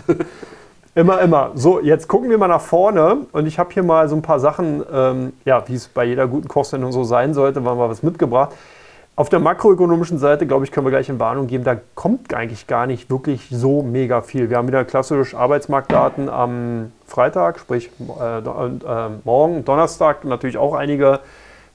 Immer, 0.95 1.21
immer. 1.21 1.53
So, 1.55 1.81
jetzt 1.81 2.09
gucken 2.09 2.31
wir 2.31 2.39
mal 2.39 2.49
nach 2.49 2.63
vorne 2.63 3.27
und 3.33 3.47
ich 3.47 3.59
habe 3.59 3.73
hier 3.73 3.83
mal 3.83 4.09
so 4.09 4.17
ein 4.17 4.23
paar 4.23 4.41
Sachen, 4.41 4.83
ähm, 4.93 5.33
ja, 5.45 5.63
wie 5.69 5.75
es 5.75 5.87
bei 5.87 6.05
jeder 6.05 6.27
guten 6.27 6.49
Kochsendung 6.49 6.91
so 6.91 7.05
sein 7.05 7.35
sollte, 7.35 7.65
waren 7.65 7.79
mal 7.79 7.91
was 7.91 8.03
mitgebracht. 8.03 8.53
Auf 9.19 9.29
der 9.29 9.41
makroökonomischen 9.41 10.19
Seite, 10.19 10.47
glaube 10.47 10.65
ich, 10.65 10.71
können 10.71 10.87
wir 10.87 10.93
gleich 10.93 11.09
in 11.09 11.19
Warnung 11.19 11.49
geben, 11.49 11.65
da 11.65 11.77
kommt 11.97 12.33
eigentlich 12.33 12.69
gar 12.69 12.87
nicht 12.87 13.11
wirklich 13.11 13.49
so 13.51 13.83
mega 13.83 14.21
viel. 14.21 14.49
Wir 14.49 14.59
haben 14.59 14.69
wieder 14.69 14.85
klassisch 14.85 15.35
Arbeitsmarktdaten 15.35 16.29
am 16.29 16.93
Freitag, 17.05 17.59
sprich 17.59 17.91
äh, 17.99 18.39
äh, 18.39 18.43
morgen, 19.25 19.65
Donnerstag 19.65 20.25
natürlich 20.25 20.57
auch 20.57 20.73
einige 20.73 21.19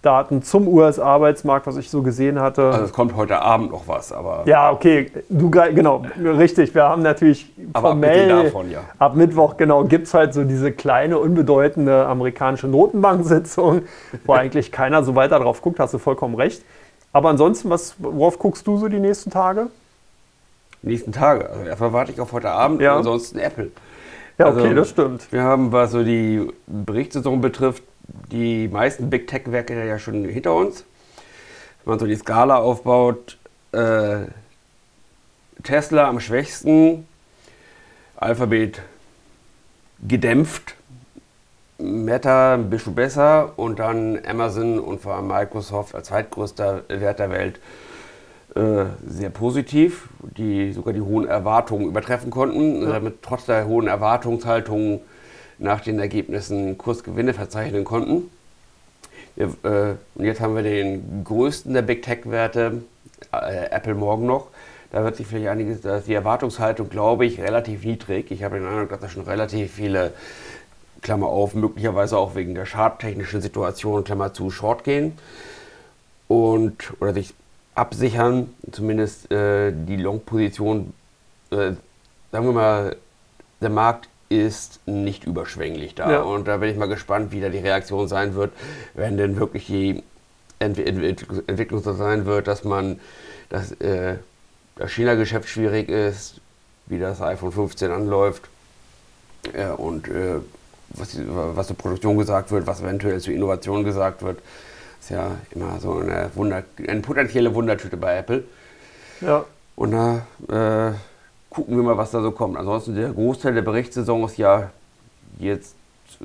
Daten 0.01 0.41
zum 0.41 0.69
US-Arbeitsmarkt, 0.69 1.67
was 1.67 1.75
ich 1.75 1.89
so 1.89 2.01
gesehen 2.01 2.39
hatte. 2.39 2.63
Also 2.63 2.85
es 2.85 2.93
kommt 2.93 3.13
heute 3.17 3.41
Abend 3.41 3.71
noch 3.71 3.89
was, 3.89 4.13
aber... 4.13 4.43
Ja, 4.45 4.71
okay, 4.71 5.11
du, 5.27 5.49
genau, 5.49 6.05
richtig. 6.17 6.73
Wir 6.73 6.83
haben 6.83 7.01
natürlich 7.01 7.53
aber 7.73 7.89
formell, 7.89 8.31
ab, 8.31 8.43
davon, 8.45 8.71
ja. 8.71 8.79
ab 8.99 9.15
Mittwoch, 9.17 9.57
genau, 9.57 9.83
gibt 9.83 10.07
es 10.07 10.13
halt 10.13 10.33
so 10.33 10.45
diese 10.45 10.71
kleine, 10.71 11.19
unbedeutende 11.19 12.05
amerikanische 12.05 12.69
Notenbank-Sitzung, 12.69 13.81
wo 14.23 14.31
eigentlich 14.33 14.71
keiner 14.71 15.03
so 15.03 15.15
weiter 15.15 15.39
drauf 15.39 15.61
guckt, 15.61 15.81
hast 15.81 15.93
du 15.93 15.97
vollkommen 15.97 16.35
recht. 16.35 16.63
Aber 17.13 17.29
ansonsten, 17.29 17.69
was, 17.69 17.95
worauf 17.99 18.39
guckst 18.39 18.65
du 18.67 18.77
so 18.77 18.89
die 18.89 18.99
nächsten 18.99 19.29
Tage? 19.29 19.67
Die 20.81 20.87
nächsten 20.87 21.11
Tage. 21.11 21.49
Also 21.49 21.63
erstmal 21.63 21.93
warte 21.93 22.11
ich 22.11 22.19
auf 22.19 22.33
heute 22.33 22.49
Abend 22.49 22.81
ja. 22.81 22.93
und 22.93 22.97
ansonsten 22.99 23.37
Apple. 23.37 23.71
Ja, 24.39 24.47
okay, 24.47 24.61
also, 24.61 24.73
das 24.73 24.89
stimmt. 24.89 25.31
Wir 25.31 25.43
haben, 25.43 25.71
was 25.71 25.91
so 25.91 26.03
die 26.03 26.47
Berichtssaison 26.65 27.39
betrifft, 27.39 27.83
die 28.31 28.67
meisten 28.67 29.09
Big 29.09 29.27
Tech-Werke 29.27 29.85
ja 29.85 29.99
schon 29.99 30.25
hinter 30.25 30.55
uns. 30.55 30.83
Wenn 31.83 31.91
man 31.91 31.99
so 31.99 32.07
die 32.07 32.15
Skala 32.15 32.57
aufbaut, 32.57 33.37
äh, 33.71 34.25
Tesla 35.61 36.09
am 36.09 36.19
schwächsten, 36.19 37.07
Alphabet 38.15 38.81
gedämpft, 40.07 40.75
Meta 41.77 42.53
ein 42.53 42.69
bisschen 42.69 42.95
besser 42.95 43.53
und 43.57 43.79
dann 43.79 44.19
Amazon 44.25 44.79
und 44.79 45.01
vor 45.01 45.15
allem 45.15 45.27
Microsoft 45.27 45.95
als 45.95 46.07
zweitgrößter 46.07 46.83
Wert 46.87 47.19
der 47.19 47.29
Welt 47.29 47.59
äh, 48.55 48.85
sehr 49.07 49.29
positiv, 49.29 50.09
die 50.19 50.73
sogar 50.73 50.93
die 50.93 51.01
hohen 51.01 51.27
Erwartungen 51.27 51.87
übertreffen 51.87 52.29
konnten, 52.29 52.83
ja. 52.83 52.93
damit 52.93 53.23
trotz 53.23 53.45
der 53.45 53.65
hohen 53.65 53.87
Erwartungshaltung 53.87 55.01
nach 55.57 55.81
den 55.81 55.99
Ergebnissen 55.99 56.77
Kursgewinne 56.77 57.33
verzeichnen 57.33 57.83
konnten. 57.83 58.29
Wir, 59.35 59.47
äh, 59.63 59.95
und 60.15 60.25
jetzt 60.25 60.39
haben 60.39 60.55
wir 60.55 60.61
den 60.61 61.23
größten 61.23 61.73
der 61.73 61.81
Big 61.81 62.03
Tech-Werte, 62.03 62.83
äh, 63.31 63.65
Apple 63.71 63.95
morgen 63.95 64.27
noch. 64.27 64.47
Da 64.91 65.03
wird 65.03 65.15
sich 65.15 65.25
vielleicht 65.25 65.47
einiges, 65.47 65.81
da 65.81 65.97
ist 65.97 66.07
die 66.07 66.13
Erwartungshaltung, 66.13 66.87
glaube 66.89 67.25
ich, 67.25 67.41
relativ 67.41 67.83
niedrig. 67.83 68.29
Ich 68.29 68.43
habe 68.43 68.59
den 68.59 68.67
Eindruck, 68.67 68.89
dass 68.89 68.99
da 68.99 69.09
schon 69.09 69.23
relativ 69.23 69.73
viele 69.73 70.13
Klammer 71.03 71.27
auf, 71.27 71.53
möglicherweise 71.53 72.17
auch 72.17 72.33
wegen 72.33 72.55
der 72.55 72.65
charttechnischen 72.65 73.41
Situation, 73.41 74.03
Klammer 74.03 74.33
zu, 74.33 74.49
short 74.49 74.83
gehen 74.83 75.13
und 76.27 76.93
oder 76.99 77.13
sich 77.13 77.33
absichern, 77.75 78.53
zumindest 78.71 79.31
äh, 79.31 79.71
die 79.71 79.97
Long-Position, 79.97 80.93
äh, 81.51 81.73
sagen 82.31 82.45
wir 82.45 82.53
mal, 82.53 82.95
der 83.61 83.69
Markt 83.69 84.09
ist 84.29 84.79
nicht 84.87 85.25
überschwänglich 85.25 85.93
da. 85.93 86.11
Ja. 86.11 86.21
Und 86.21 86.47
da 86.47 86.57
bin 86.57 86.69
ich 86.69 86.77
mal 86.77 86.87
gespannt, 86.87 87.31
wie 87.31 87.41
da 87.41 87.49
die 87.49 87.59
Reaktion 87.59 88.07
sein 88.07 88.33
wird, 88.33 88.51
wenn 88.93 89.17
denn 89.17 89.37
wirklich 89.37 89.67
die 89.67 90.03
Ent 90.59 90.79
Ent 90.79 91.47
Entwicklung 91.47 91.83
so 91.83 91.93
sein 91.93 92.25
wird, 92.25 92.47
dass 92.47 92.63
man 92.63 92.99
dass, 93.49 93.71
äh, 93.73 94.15
das 94.75 94.91
China-Geschäft 94.91 95.49
schwierig 95.49 95.89
ist, 95.89 96.41
wie 96.87 96.99
das 96.99 97.21
iPhone 97.21 97.51
15 97.51 97.91
anläuft 97.91 98.49
und 99.77 100.07
äh, 100.07 100.39
was, 100.93 101.17
was 101.27 101.67
zur 101.67 101.75
Produktion 101.75 102.17
gesagt 102.17 102.51
wird, 102.51 102.67
was 102.67 102.81
eventuell 102.81 103.19
zur 103.19 103.33
Innovation 103.33 103.83
gesagt 103.83 104.21
wird. 104.21 104.39
Ist 104.99 105.09
ja 105.09 105.31
immer 105.51 105.79
so 105.79 105.99
eine, 105.99 106.29
Wunder, 106.35 106.63
eine 106.87 107.01
potenzielle 107.01 107.53
Wundertüte 107.53 107.97
bei 107.97 108.17
Apple. 108.17 108.43
Ja. 109.21 109.45
Und 109.75 109.91
da 109.91 110.25
äh, 110.47 110.93
gucken 111.49 111.75
wir 111.75 111.83
mal, 111.83 111.97
was 111.97 112.11
da 112.11 112.21
so 112.21 112.31
kommt. 112.31 112.57
Ansonsten 112.57 112.95
der 112.95 113.09
Großteil 113.09 113.53
der 113.53 113.61
Berichtssaison 113.63 114.23
ist 114.25 114.37
ja 114.37 114.69
jetzt 115.39 115.75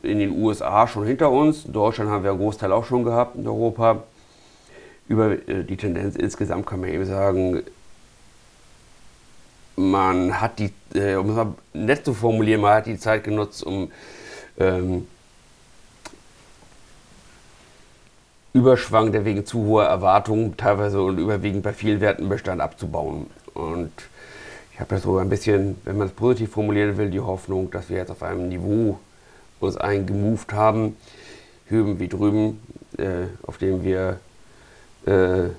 in 0.02 0.18
den 0.18 0.42
USA 0.42 0.86
schon 0.86 1.06
hinter 1.06 1.30
uns. 1.30 1.64
In 1.64 1.72
Deutschland 1.72 2.10
haben 2.10 2.22
wir 2.22 2.30
einen 2.30 2.40
Großteil 2.40 2.72
auch 2.72 2.84
schon 2.84 3.04
gehabt, 3.04 3.36
in 3.36 3.46
Europa. 3.46 4.02
Über 5.08 5.32
äh, 5.48 5.64
die 5.64 5.76
Tendenz 5.76 6.16
insgesamt 6.16 6.66
kann 6.66 6.80
man 6.80 6.90
eben 6.90 7.06
sagen, 7.06 7.62
man 9.76 10.40
hat 10.40 10.58
die, 10.58 10.72
äh, 10.94 11.14
um 11.14 11.30
es 11.30 11.36
mal 11.36 11.54
nett 11.72 12.04
zu 12.04 12.12
formulieren, 12.12 12.60
man 12.60 12.74
hat 12.74 12.86
die 12.86 12.98
Zeit 12.98 13.24
genutzt, 13.24 13.62
um 13.62 13.90
ähm, 14.58 15.06
Überschwang, 18.52 19.12
der 19.12 19.24
wegen 19.24 19.46
zu 19.46 19.64
hoher 19.64 19.84
Erwartungen 19.84 20.56
teilweise 20.56 21.02
und 21.02 21.18
überwiegend 21.18 21.62
bei 21.62 21.72
vielen 21.72 22.00
Werten 22.00 22.28
Bestand 22.28 22.60
abzubauen. 22.60 23.26
Und 23.54 23.92
ich 24.72 24.80
habe 24.80 24.94
ja 24.96 25.00
so 25.00 25.18
ein 25.18 25.28
bisschen, 25.28 25.76
wenn 25.84 25.98
man 25.98 26.08
es 26.08 26.12
positiv 26.12 26.52
formulieren 26.52 26.96
will, 26.96 27.10
die 27.10 27.20
Hoffnung, 27.20 27.70
dass 27.70 27.90
wir 27.90 27.98
jetzt 27.98 28.10
auf 28.10 28.22
einem 28.22 28.48
Niveau 28.48 28.98
uns 29.60 29.76
eingemoved 29.76 30.52
haben, 30.52 30.96
hüben 31.66 31.98
wie 31.98 32.08
drüben, 32.08 32.60
äh, 32.96 33.26
auf 33.42 33.58
dem 33.58 33.84
wir 33.84 34.18
äh, 35.06 35.50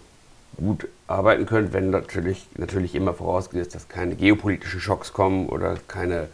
gut 0.58 0.88
arbeiten 1.08 1.46
können, 1.46 1.74
wenn 1.74 1.90
natürlich, 1.90 2.48
natürlich 2.56 2.96
immer 2.96 3.14
vorausgesetzt, 3.14 3.76
dass 3.76 3.88
keine 3.88 4.16
geopolitischen 4.16 4.80
Schocks 4.80 5.14
kommen 5.14 5.48
oder 5.48 5.78
keine 5.88 6.28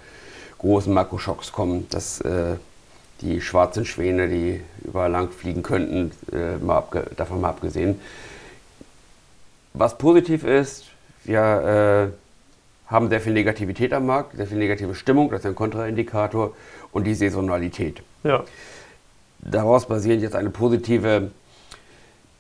großen 0.60 0.94
Makroschocks 0.94 1.52
kommen, 1.52 1.88
dass 1.90 2.22
äh, 2.22 2.56
die 3.22 3.42
schwarzen 3.42 3.86
Schwäne, 3.86 4.28
die 4.28 4.62
überall 4.84 5.12
lang 5.12 5.32
fliegen 5.32 5.64
könnten, 5.64 6.12
äh, 6.32 6.58
mal 6.58 6.84
davon 7.16 7.42
mal 7.42 7.50
abgesehen. 7.50 8.00
Was 9.74 9.98
positiv 9.98 10.44
ist, 10.44 10.86
wir 11.24 12.12
äh, 12.12 12.92
haben 12.92 13.10
sehr 13.10 13.22
viel 13.22 13.34
Negativität 13.34 13.94
am 13.94 14.06
Markt, 14.06 14.36
sehr 14.36 14.48
viel 14.48 14.58
negative 14.58 14.96
Stimmung, 14.96 15.30
das 15.32 15.42
ist 15.42 15.46
ein 15.48 15.56
Kontraindikator 15.56 16.54
und 16.92 17.06
die 17.06 17.16
Saisonalität. 17.16 18.02
Ja. 18.24 18.44
Daraus 19.40 19.88
basierend 19.88 20.24
jetzt 20.24 20.36
eine 20.36 20.50
positive 20.50 21.32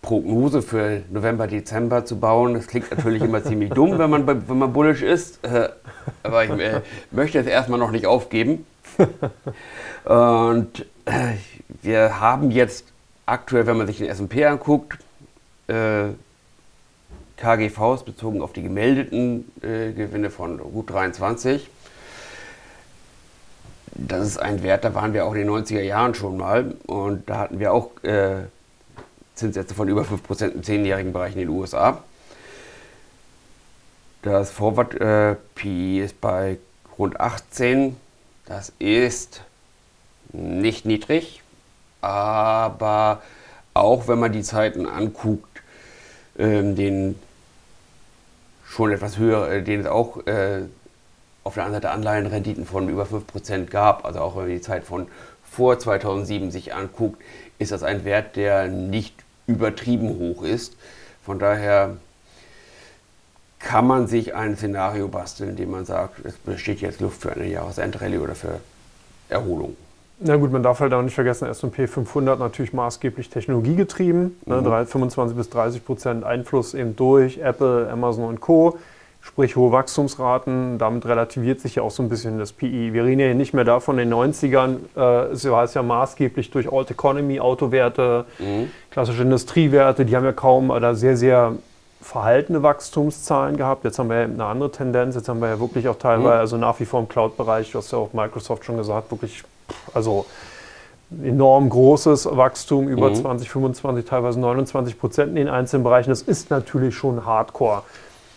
Prognose 0.06 0.62
für 0.62 1.02
November, 1.10 1.48
Dezember 1.48 2.06
zu 2.06 2.20
bauen. 2.20 2.54
Das 2.54 2.68
klingt 2.68 2.92
natürlich 2.92 3.24
immer 3.24 3.44
ziemlich 3.44 3.72
dumm, 3.72 3.98
wenn 3.98 4.12
man, 4.12 4.28
wenn 4.28 4.58
man 4.58 4.72
bullisch 4.72 5.02
ist. 5.02 5.44
Äh, 5.44 5.70
aber 6.22 6.44
ich 6.44 6.52
äh, 6.52 6.82
möchte 7.10 7.40
es 7.40 7.48
erstmal 7.48 7.80
noch 7.80 7.90
nicht 7.90 8.06
aufgeben. 8.06 8.68
Und 10.06 10.86
äh, 11.06 11.34
wir 11.82 12.20
haben 12.20 12.52
jetzt 12.52 12.86
aktuell, 13.26 13.66
wenn 13.66 13.78
man 13.78 13.88
sich 13.88 13.98
den 13.98 14.08
SP 14.14 14.46
anguckt, 14.46 15.00
äh, 15.68 16.10
KGVs 17.38 18.04
bezogen 18.04 18.44
auf 18.44 18.54
die 18.54 18.62
gemeldeten 18.62 19.52
äh, 19.64 19.92
Gewinne 19.92 20.30
von 20.30 20.60
gut 20.60 20.92
23. 20.92 21.68
Das 23.96 24.28
ist 24.28 24.38
ein 24.38 24.62
Wert, 24.62 24.84
da 24.84 24.94
waren 24.94 25.14
wir 25.14 25.26
auch 25.26 25.34
in 25.34 25.48
den 25.48 25.50
90er 25.50 25.82
Jahren 25.82 26.14
schon 26.14 26.38
mal. 26.38 26.76
Und 26.86 27.28
da 27.28 27.40
hatten 27.40 27.60
wir 27.60 27.74
auch 27.74 28.04
äh, 28.04 28.44
Zinssätze 29.36 29.76
von 29.76 29.88
über 29.88 30.04
5% 30.04 30.50
im 30.50 30.62
10-jährigen 30.62 31.14
Bereich 31.14 31.34
in 31.34 31.40
den 31.40 31.50
USA. 31.50 32.02
Das 34.22 34.50
Forward 34.50 35.00
äh, 35.00 35.36
PE 35.56 36.04
ist 36.06 36.20
bei 36.20 36.58
rund 36.98 37.20
18. 37.20 37.96
Das 38.46 38.72
ist 38.80 39.42
nicht 40.32 40.86
niedrig, 40.86 41.44
aber 42.02 43.22
auch 43.74 44.08
wenn 44.08 44.20
man 44.20 44.32
die 44.32 44.42
Zeiten 44.42 44.88
anguckt, 44.88 45.62
ähm, 46.38 46.76
den 46.76 47.20
schon 48.66 48.92
etwas 48.92 49.18
höher, 49.18 49.50
äh, 49.50 49.64
den 49.64 49.82
es 49.82 49.88
auch 49.88 50.26
äh, 50.28 50.64
auf 51.44 51.54
der 51.54 51.66
anderen 51.66 51.84
Seite 51.84 51.94
Anleihenrenditen 51.94 52.66
von 52.66 52.90
über 52.90 53.06
5% 53.06 53.66
gab, 53.66 54.06
also 54.06 54.20
auch 54.20 54.36
wenn 54.36 54.44
man 54.44 54.52
die 54.52 54.62
Zeit 54.62 54.84
von 54.84 55.08
vor 55.44 55.78
2007 55.78 56.52
sich 56.52 56.74
anguckt, 56.74 57.22
ist 57.60 57.72
das 57.72 57.84
ein 57.84 58.04
Wert, 58.04 58.36
der 58.36 58.68
nicht 58.68 59.25
übertrieben 59.48 60.10
hoch 60.20 60.44
ist. 60.44 60.76
Von 61.24 61.40
daher 61.40 61.98
kann 63.60 63.88
man 63.88 64.08
sich 64.08 64.36
ein 64.36 64.56
Szenario 64.56 65.08
basteln, 65.08 65.52
in 65.52 65.56
dem 65.56 65.72
man 65.72 65.86
sagt, 65.86 66.24
es 66.24 66.36
besteht 66.36 66.82
jetzt 66.82 67.02
Luft 67.02 67.22
für 67.22 67.32
eine 67.32 67.48
Jahresendrallye 67.48 68.20
oder 68.20 68.36
für 68.36 68.60
Erholung. 69.30 69.76
Na 70.20 70.38
gut, 70.38 70.52
man 70.52 70.64
darf 70.64 70.80
halt 70.80 70.94
auch 70.94 71.02
nicht 71.02 71.16
vergessen, 71.16 71.48
S&P 71.48 71.88
500 71.88 72.40
natürlich 72.40 72.72
maßgeblich 72.72 73.30
technologiegetrieben, 73.30 74.38
ne, 74.46 74.62
mhm. 74.62 74.64
ne, 74.64 74.86
25 74.86 75.36
bis 75.36 75.50
30 75.50 75.84
Prozent 75.84 76.24
Einfluss 76.24 76.74
eben 76.74 76.96
durch 76.96 77.40
Apple, 77.40 77.90
Amazon 77.92 78.26
und 78.26 78.40
Co. 78.40 78.78
Sprich 79.20 79.56
hohe 79.56 79.72
Wachstumsraten, 79.72 80.78
damit 80.78 81.08
relativiert 81.08 81.60
sich 81.60 81.76
ja 81.76 81.84
auch 81.84 81.90
so 81.90 82.04
ein 82.04 82.10
bisschen 82.10 82.38
das 82.38 82.54
PI. 82.54 82.94
Wir 82.94 83.04
reden 83.04 83.20
ja 83.20 83.34
nicht 83.34 83.56
mehr 83.56 83.64
davon, 83.64 83.98
in 83.98 84.10
den 84.10 84.18
90ern, 84.18 84.78
äh, 84.96 85.32
es 85.32 85.44
war 85.50 85.64
es 85.64 85.74
ja 85.74 85.82
maßgeblich 85.82 86.52
durch 86.52 86.72
Old 86.72 86.92
Economy, 86.92 87.40
Autowerte, 87.40 88.26
mhm. 88.38 88.70
Klassische 88.96 89.24
Industriewerte, 89.24 90.06
die 90.06 90.16
haben 90.16 90.24
ja 90.24 90.32
kaum 90.32 90.70
oder 90.70 90.96
sehr, 90.96 91.18
sehr 91.18 91.52
verhaltene 92.02 92.64
Wachstumszahlen 92.64 93.58
gehabt. 93.58 93.84
Jetzt 93.84 94.00
haben 94.00 94.10
wir 94.10 94.20
ja 94.20 94.24
eine 94.24 94.46
andere 94.46 94.72
Tendenz. 94.72 95.16
Jetzt 95.16 95.28
haben 95.28 95.42
wir 95.42 95.50
ja 95.50 95.60
wirklich 95.60 95.90
auch 95.90 95.98
teilweise, 95.98 96.36
mhm. 96.36 96.40
also 96.40 96.58
nach 96.58 96.80
wie 96.80 96.86
vor 96.86 97.02
im 97.02 97.10
Cloud-Bereich, 97.10 97.74
du 97.74 97.80
hast 97.80 97.92
ja 97.92 97.98
auch 97.98 98.14
Microsoft 98.14 98.64
schon 98.64 98.78
gesagt, 98.78 99.12
wirklich, 99.12 99.44
also 99.94 100.26
enorm 101.22 101.68
großes 101.68 102.38
Wachstum, 102.38 102.88
über 102.88 103.10
mhm. 103.10 103.16
20, 103.16 103.50
25, 103.50 104.06
teilweise 104.06 104.40
29 104.40 104.98
Prozent 104.98 105.32
in 105.32 105.36
den 105.36 105.50
einzelnen 105.50 105.84
Bereichen. 105.84 106.10
Das 106.10 106.22
ist 106.22 106.50
natürlich 106.50 106.96
schon 106.96 107.26
Hardcore. 107.26 107.84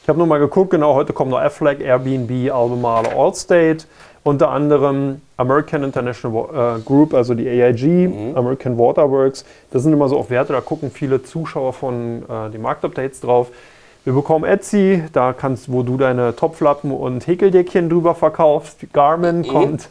Ich 0.08 0.10
habe 0.10 0.20
nur 0.20 0.26
mal 0.26 0.38
geguckt, 0.38 0.70
genau 0.70 0.94
heute 0.94 1.12
kommen 1.12 1.30
noch 1.30 1.38
Affleck, 1.38 1.82
Airbnb, 1.82 2.50
Albemarle, 2.50 3.14
Allstate, 3.14 3.84
unter 4.24 4.48
anderem 4.48 5.20
American 5.36 5.84
International 5.84 6.78
äh, 6.78 6.80
Group, 6.80 7.12
also 7.12 7.34
die 7.34 7.46
AIG, 7.46 8.08
mhm. 8.08 8.34
American 8.34 8.78
Waterworks. 8.78 9.44
Das 9.70 9.82
sind 9.82 9.92
immer 9.92 10.08
so 10.08 10.18
auch 10.18 10.30
Werte, 10.30 10.54
da 10.54 10.62
gucken 10.62 10.90
viele 10.90 11.22
Zuschauer 11.22 11.74
von 11.74 12.22
äh, 12.22 12.48
den 12.48 12.62
Marktupdates 12.62 13.20
drauf. 13.20 13.48
Wir 14.04 14.14
bekommen 14.14 14.46
Etsy, 14.46 15.02
da 15.12 15.34
kannst, 15.34 15.70
wo 15.70 15.82
du 15.82 15.98
deine 15.98 16.34
Topflappen 16.34 16.90
und 16.90 17.26
Häkeldeckchen 17.26 17.90
drüber 17.90 18.14
verkaufst. 18.14 18.90
Garmin 18.94 19.40
mhm. 19.40 19.48
kommt. 19.48 19.90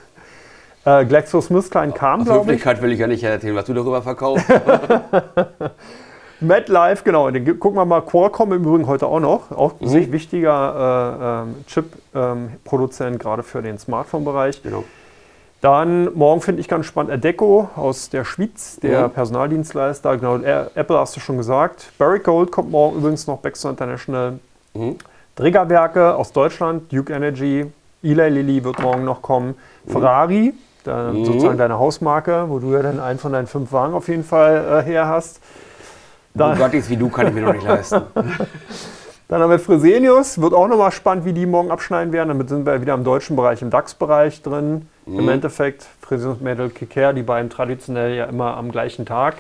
Äh, 0.84 1.06
GlaxoSmithKline 1.06 1.92
kam, 1.92 2.26
glaube 2.26 2.56
ich. 2.56 2.66
will 2.82 2.92
ich 2.92 2.98
ja 3.00 3.06
nicht 3.06 3.24
erzählen, 3.24 3.56
was 3.56 3.66
du 3.66 3.76
darüber 3.76 4.02
verkaufst. 4.02 4.48
MetLife, 6.40 7.04
genau. 7.04 7.30
Den 7.32 7.60
gucken 7.60 7.78
wir 7.78 7.86
mal. 7.86 8.02
Qualcomm 8.02 8.54
im 8.54 8.64
Übrigen 8.64 8.88
heute 8.88 9.08
auch 9.08 9.20
noch. 9.20 9.52
Auch 9.52 9.80
mhm. 9.80 9.88
sich 9.88 10.12
wichtiger 10.12 11.46
äh, 11.46 11.50
äh, 11.50 11.64
Chip-Produzent, 11.66 13.14
ähm, 13.14 13.20
gerade 13.20 13.44
für 13.44 13.62
den 13.62 13.78
Smartphone-Bereich. 13.78 14.62
Genau. 14.64 14.84
Dann 15.62 16.14
morgen 16.14 16.42
finde 16.42 16.62
ich 16.62 16.68
ganz 16.68 16.86
spannend 16.86 17.12
Adecco 17.12 17.70
aus 17.76 18.10
der 18.10 18.24
Schweiz, 18.26 18.80
der 18.80 19.08
mhm. 19.08 19.12
Personaldienstleister. 19.12 20.18
Genau, 20.18 20.36
Apple 20.38 21.00
hast 21.00 21.16
du 21.16 21.20
schon 21.20 21.38
gesagt. 21.38 21.92
Barrick 21.98 22.26
Gold 22.26 22.52
kommt 22.52 22.70
morgen 22.70 22.98
übrigens 22.98 23.26
noch, 23.26 23.40
Baxter 23.40 23.72
International. 23.72 24.40
Mhm. 24.76 24.98
Trägerwerke 25.36 26.16
aus 26.16 26.32
Deutschland, 26.32 26.92
Duke 26.92 27.12
Energy, 27.14 27.66
Eli 28.04 28.30
Lilly 28.30 28.64
wird 28.64 28.80
morgen 28.80 29.04
noch 29.04 29.24
kommen. 29.24 29.56
Mhm. 29.86 29.92
Ferrari, 29.92 30.54
mhm. 30.86 31.26
sozusagen 31.26 31.58
deine 31.58 31.80
Hausmarke, 31.80 32.46
wo 32.48 32.60
du 32.60 32.74
ja 32.74 32.84
dann 32.84 33.00
einen 33.00 33.18
von 33.18 33.34
deinen 33.34 33.48
fünf 33.48 33.72
Wagen 33.72 33.96
auf 33.96 34.08
jeden 34.08 34.24
Fall 34.24 34.84
äh, 34.84 34.86
her 34.86 35.08
hast. 35.08 35.42
Bugattis 36.38 36.90
wie 36.90 36.98
du 36.98 37.10
kann 37.10 37.28
ich 37.28 37.34
mir 37.34 37.42
noch 37.42 37.54
nicht 37.54 37.66
leisten. 37.66 38.02
Dann 39.30 39.42
haben 39.42 39.50
wir 39.50 39.60
Fresenius, 39.60 40.40
wird 40.40 40.54
auch 40.54 40.70
nochmal 40.70 40.92
spannend, 40.92 41.26
wie 41.26 41.34
die 41.34 41.46
morgen 41.46 41.70
abschneiden 41.70 42.14
werden. 42.14 42.30
Damit 42.30 42.48
sind 42.48 42.66
wir 42.66 42.80
wieder 42.82 42.94
im 42.94 43.04
deutschen 43.04 43.36
Bereich, 43.36 43.62
im 43.62 43.70
DAX-Bereich 43.70 44.42
drin. 44.42 44.88
Mhm. 45.06 45.20
Im 45.20 45.30
Endeffekt 45.30 45.86
Fresenius 46.00 46.40
Medical 46.40 46.88
Care, 46.88 47.14
die 47.14 47.24
beiden 47.24 47.50
traditionell 47.50 48.16
ja 48.16 48.26
immer 48.26 48.56
am 48.56 48.72
gleichen 48.72 49.06
Tag. 49.06 49.36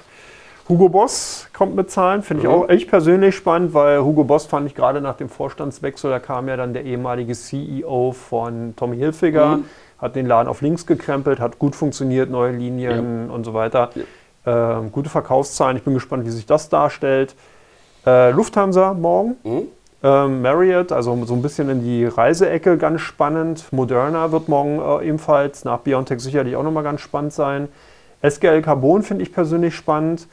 Hugo 0.67 0.89
Boss 0.89 1.47
kommt 1.53 1.77
mit 1.77 1.89
Zahlen, 1.89 2.21
finde 2.23 2.43
ich 2.43 2.49
mhm. 2.49 2.55
auch 2.55 2.69
echt 2.69 2.89
persönlich 2.89 3.35
spannend, 3.35 3.73
weil 3.73 4.03
Hugo 4.03 4.25
Boss 4.25 4.45
fand 4.45 4.67
ich 4.67 4.75
gerade 4.75 4.99
nach 4.99 5.15
dem 5.15 5.29
Vorstandswechsel, 5.29 6.11
da 6.11 6.19
kam 6.19 6.49
ja 6.49 6.57
dann 6.57 6.73
der 6.73 6.83
ehemalige 6.83 7.33
CEO 7.33 8.11
von 8.11 8.75
Tommy 8.75 8.97
Hilfiger, 8.97 9.57
mhm. 9.57 9.65
hat 9.99 10.17
den 10.17 10.25
Laden 10.25 10.49
auf 10.49 10.61
links 10.61 10.85
gekrempelt, 10.85 11.39
hat 11.39 11.57
gut 11.57 11.73
funktioniert, 11.73 12.29
neue 12.29 12.51
Linien 12.51 13.27
ja. 13.27 13.33
und 13.33 13.45
so 13.45 13.53
weiter. 13.53 13.91
Ja. 13.95 14.03
Äh, 14.47 14.89
gute 14.93 15.09
Verkaufszahlen. 15.09 15.75
Ich 15.75 15.83
bin 15.83 15.93
gespannt, 15.93 16.25
wie 16.25 16.29
sich 16.29 16.45
das 16.45 16.69
darstellt. 16.69 17.35
Äh, 18.05 18.31
Lufthansa 18.31 18.93
morgen. 18.93 19.35
Mhm. 19.43 19.63
Ähm, 20.03 20.41
Marriott, 20.41 20.93
also 20.93 21.25
so 21.25 21.33
ein 21.33 21.41
bisschen 21.41 21.69
in 21.69 21.83
die 21.83 22.05
Reiseecke, 22.05 22.77
ganz 22.77 23.01
spannend. 23.01 23.65
Moderna 23.71 24.31
wird 24.31 24.47
morgen 24.47 24.79
äh, 24.79 25.07
ebenfalls 25.07 25.65
nach 25.65 25.79
BioNTech 25.79 26.21
sicherlich 26.21 26.55
auch 26.55 26.63
nochmal 26.63 26.83
ganz 26.83 27.01
spannend 27.01 27.33
sein. 27.33 27.67
SGL 28.21 28.61
Carbon 28.61 29.03
finde 29.03 29.23
ich 29.23 29.33
persönlich 29.33 29.75
spannend. 29.75 30.27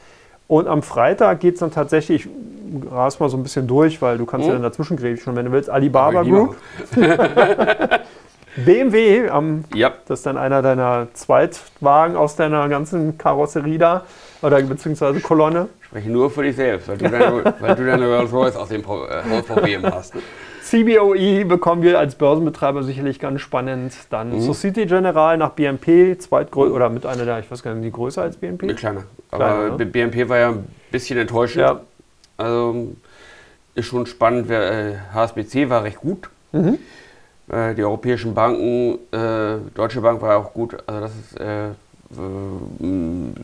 Und 0.47 0.69
am 0.69 0.83
Freitag 0.83 1.41
geht 1.41 1.55
es 1.55 1.61
dann 1.61 1.73
tatsächlich, 1.73 2.27
ich 2.27 2.93
ras 2.93 3.19
mal 3.19 3.29
so 3.29 3.37
ein 3.37 3.43
bisschen 3.43 3.67
durch, 3.67 4.01
weil 4.01 4.17
du 4.17 4.27
kannst 4.27 4.45
mhm. 4.45 4.53
ja 4.53 4.55
dann 4.55 4.63
dazwischen 4.63 4.97
schon, 5.17 5.35
wenn 5.35 5.47
du 5.47 5.51
willst, 5.53 5.71
Alibaba 5.71 6.23
Group. 6.23 6.55
BMW, 8.57 9.27
ähm, 9.27 9.65
ja. 9.75 9.93
das 10.07 10.21
ist 10.21 10.27
dann 10.27 10.37
einer 10.37 10.63
deiner 10.63 11.09
Zweitwagen 11.15 12.17
aus 12.17 12.37
deiner 12.37 12.69
ganzen 12.69 13.19
Karosserie 13.19 13.79
da, 13.79 14.05
oder 14.43 14.63
beziehungsweise 14.63 15.21
Kolonne. 15.21 15.69
Spreche 15.81 16.11
nur 16.11 16.31
für 16.31 16.43
dich 16.43 16.57
selbst, 16.57 16.89
weil 16.89 16.99
du 16.99 17.11
deine, 17.11 17.55
weil 17.61 17.75
du 17.75 17.87
deine 17.87 18.07
Rolls 18.07 18.33
Royce 18.33 18.57
aus 18.57 18.69
dem 18.69 18.83
äh, 18.83 19.43
BMW 19.43 19.79
hast. 19.91 20.15
CBOE 20.63 21.45
bekommen 21.45 21.83
wir 21.83 21.99
als 21.99 22.15
Börsenbetreiber 22.15 22.83
sicherlich 22.83 23.21
ganz 23.21 23.41
spannend. 23.43 23.93
Dann 24.11 24.31
mhm. 24.31 24.41
Societe 24.41 24.87
General 24.87 25.37
nach 25.37 25.51
BNP, 25.51 26.19
zweitgrößer 26.19 26.75
oder 26.75 26.89
mit 26.89 27.05
einer 27.05 27.25
der, 27.25 27.39
ich 27.41 27.51
weiß 27.51 27.63
gar 27.63 27.75
nicht, 27.75 27.85
die 27.85 27.93
größer 27.93 28.23
als 28.23 28.37
BNP? 28.37 28.67
Mit 28.67 28.79
kleiner. 28.79 29.05
Aber 29.31 29.45
kleiner, 29.45 29.77
ne? 29.79 29.87
BNP 29.87 30.29
war 30.29 30.39
ja 30.39 30.49
ein 30.51 30.67
bisschen 30.91 31.19
enttäuschend. 31.19 31.61
Ja. 31.61 31.81
Also 32.39 32.95
ist 33.75 33.87
schon 33.87 34.07
spannend. 34.07 34.49
HSBC 34.51 35.55
äh, 35.55 35.71
war 35.71 35.85
recht 35.85 35.99
gut. 35.99 36.31
Mhm. 36.53 36.79
Äh, 37.49 37.75
die 37.75 37.85
europäischen 37.85 38.35
Banken, 38.35 38.99
äh, 39.13 39.59
Deutsche 39.75 40.01
Bank 40.01 40.23
war 40.23 40.39
auch 40.39 40.55
gut. 40.55 40.77
Also 40.87 41.01
das 41.01 41.13
ist 41.15 41.41
äh, 41.41 41.69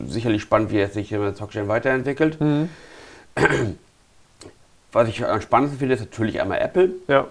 sicherlich 0.07 0.41
spannend, 0.41 0.71
wie 0.71 0.79
es 0.79 0.93
sich 0.93 1.09
der 1.09 1.35
Zockchain 1.35 1.67
weiterentwickelt. 1.67 2.39
Mhm. 2.39 2.69
Was 4.93 5.07
ich 5.07 5.25
am 5.25 5.39
spannendsten 5.39 5.79
finde, 5.79 5.95
ist 5.95 6.01
natürlich 6.01 6.41
einmal 6.41 6.59
Apple. 6.59 6.89
Ja. 7.07 7.27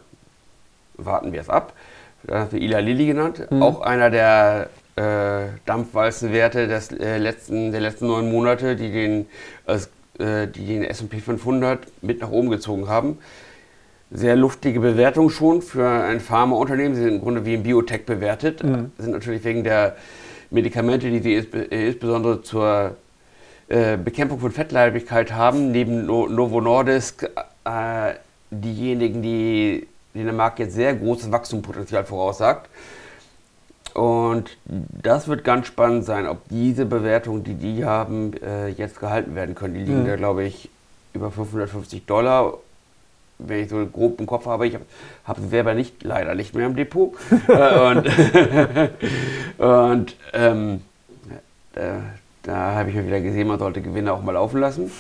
Warten 0.95 1.33
wir 1.33 1.41
es 1.41 1.51
ab. 1.51 1.75
Da 2.23 2.41
hast 2.41 2.53
du 2.53 2.57
Ila 2.57 2.79
Lilly 2.79 3.07
genannt. 3.07 3.47
Mhm. 3.51 3.63
Auch 3.63 3.81
einer 3.81 4.11
der 4.11 4.71
äh, 4.97 5.49
Dampfwalzenwerte 5.67 6.69
des, 6.69 6.93
äh, 6.93 7.19
letzten, 7.19 7.73
der 7.73 7.81
letzten 7.81 8.07
neun 8.07 8.31
Monate, 8.31 8.77
die 8.77 8.91
den, 8.93 9.27
äh, 9.67 10.47
die 10.47 10.67
den 10.67 10.85
S&P 10.85 11.19
500 11.19 11.81
mit 12.03 12.21
nach 12.21 12.31
oben 12.31 12.51
gezogen 12.51 12.89
haben 12.89 13.19
sehr 14.11 14.37
luftige 14.37 14.81
Bewertung 14.81 15.31
schon 15.31 15.63
für 15.63 15.89
ein 15.89 16.21
Pharmaunternehmen. 16.21 16.95
Sie 16.95 17.03
sind 17.03 17.15
im 17.15 17.21
Grunde 17.21 17.45
wie 17.45 17.55
ein 17.55 17.63
Biotech 17.63 18.05
bewertet. 18.07 18.63
Mhm. 18.63 18.93
Sind 18.99 19.13
natürlich 19.13 19.45
wegen 19.45 19.65
der 19.65 19.97
Medikamente, 20.51 21.11
die 21.11 21.21
sie 21.21 21.35
insbesondere 21.35 22.43
zur 22.43 22.97
äh, 23.69 23.97
Bekämpfung 23.97 24.41
von 24.41 24.51
Fettleibigkeit 24.51 25.33
haben, 25.33 25.71
neben 25.71 26.07
Novo 26.07 26.61
Nordisk 26.61 27.23
äh, 27.65 28.15
diejenigen, 28.51 29.23
die 29.23 29.87
denen 30.13 30.27
der 30.27 30.35
Markt 30.35 30.59
jetzt 30.59 30.75
sehr 30.75 30.95
großes 30.95 31.31
Wachstumspotenzial 31.31 32.05
voraussagt. 32.05 32.69
Und 33.95 34.57
das 34.65 35.29
wird 35.29 35.45
ganz 35.45 35.67
spannend 35.67 36.05
sein, 36.05 36.27
ob 36.27 36.49
diese 36.49 36.85
Bewertungen, 36.87 37.45
die 37.45 37.55
die 37.55 37.85
haben, 37.85 38.33
äh, 38.43 38.69
jetzt 38.69 39.01
gehalten 39.01 39.35
werden 39.35 39.55
können. 39.55 39.75
Die 39.75 39.81
liegen 39.81 40.03
mhm. 40.03 40.09
da, 40.09 40.17
glaube 40.17 40.45
ich, 40.45 40.69
über 41.13 41.31
550 41.31 42.07
Dollar 42.07 42.55
wenn 43.47 43.61
ich 43.65 43.69
so 43.69 43.85
grob 43.87 44.21
im 44.21 44.27
Kopf 44.27 44.47
habe, 44.47 44.67
ich 44.67 44.75
habe 44.75 44.85
hab 45.25 45.39
selber 45.39 45.75
nicht, 45.75 46.03
leider 46.03 46.35
nicht 46.35 46.55
mehr 46.55 46.67
im 46.67 46.77
Depot. 46.77 47.15
Äh, 47.49 47.79
und 47.79 48.07
und 49.59 50.17
ähm, 50.33 50.81
da, 51.73 52.03
da 52.43 52.75
habe 52.75 52.91
ich 52.91 52.97
mir 52.97 53.07
wieder 53.07 53.21
gesehen, 53.21 53.49
man 53.49 53.59
sollte 53.59 53.81
Gewinne 53.81 54.13
auch 54.13 54.23
mal 54.23 54.33
laufen 54.33 54.61
lassen. 54.61 54.91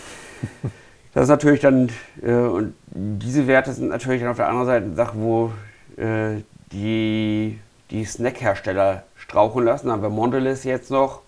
Das 1.14 1.24
ist 1.24 1.29
natürlich 1.29 1.61
dann, 1.61 1.90
äh, 2.22 2.33
und 2.33 2.74
diese 2.90 3.46
Werte 3.46 3.72
sind 3.72 3.88
natürlich 3.88 4.20
dann 4.20 4.31
auf 4.31 4.37
der 4.37 4.48
anderen 4.48 4.66
Seite 4.66 4.87
eine 4.87 4.94
Sache, 4.94 5.14
wo 5.16 5.53
äh, 5.96 6.42
die, 6.72 7.59
die 7.90 8.05
Snackhersteller 8.05 9.05
strauchen 9.16 9.64
lassen. 9.64 9.88
Da 9.88 9.94
haben 9.94 10.03
wir 10.03 10.11
Mondelez 10.11 10.64
jetzt 10.64 10.90
noch. 10.90 11.22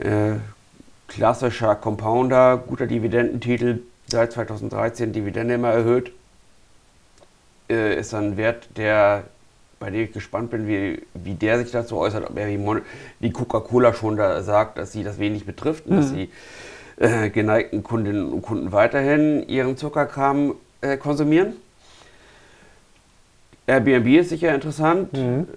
Äh, 0.00 0.36
klassischer 1.08 1.74
Compounder, 1.74 2.56
guter 2.56 2.86
Dividendentitel, 2.86 3.82
seit 4.12 4.32
2013 4.32 5.12
Dividende 5.12 5.54
immer 5.54 5.70
erhöht, 5.70 6.12
äh, 7.68 7.98
ist 7.98 8.14
ein 8.14 8.36
Wert, 8.36 8.68
der 8.76 9.24
bei 9.82 9.90
dem 9.90 10.04
ich 10.04 10.12
gespannt 10.12 10.52
bin, 10.52 10.68
wie, 10.68 11.02
wie 11.12 11.34
der 11.34 11.58
sich 11.58 11.72
dazu 11.72 11.96
äußert, 11.96 12.30
ob 12.30 12.38
er 12.38 12.46
wie, 12.46 12.82
wie 13.18 13.30
Coca-Cola 13.32 13.92
schon 13.92 14.16
da 14.16 14.40
sagt, 14.40 14.78
dass 14.78 14.92
sie 14.92 15.02
das 15.02 15.18
wenig 15.18 15.44
betrifft 15.44 15.86
und 15.86 15.96
mhm. 15.96 16.00
dass 16.00 16.12
die 16.12 16.30
äh, 16.98 17.30
geneigten 17.30 17.82
Kundinnen 17.82 18.32
und 18.32 18.42
Kunden 18.42 18.70
weiterhin 18.70 19.44
ihren 19.48 19.76
Zuckerkram 19.76 20.54
äh, 20.82 20.96
konsumieren. 20.96 21.54
Airbnb 23.66 24.06
ist 24.06 24.28
sicher 24.28 24.54
interessant, 24.54 25.14
mhm. 25.14 25.48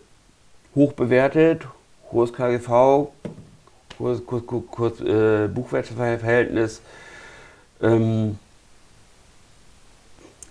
hoch 0.74 0.94
bewertet, 0.94 1.68
hohes 2.12 2.34
KGV, 2.34 3.10
hohes 4.00 4.26
Kurs, 4.26 4.48
Kurs, 4.48 4.64
Kurs, 4.72 5.02
äh, 5.02 5.48
Buchwertverhältnis. 5.48 6.82
Ähm, 7.80 8.40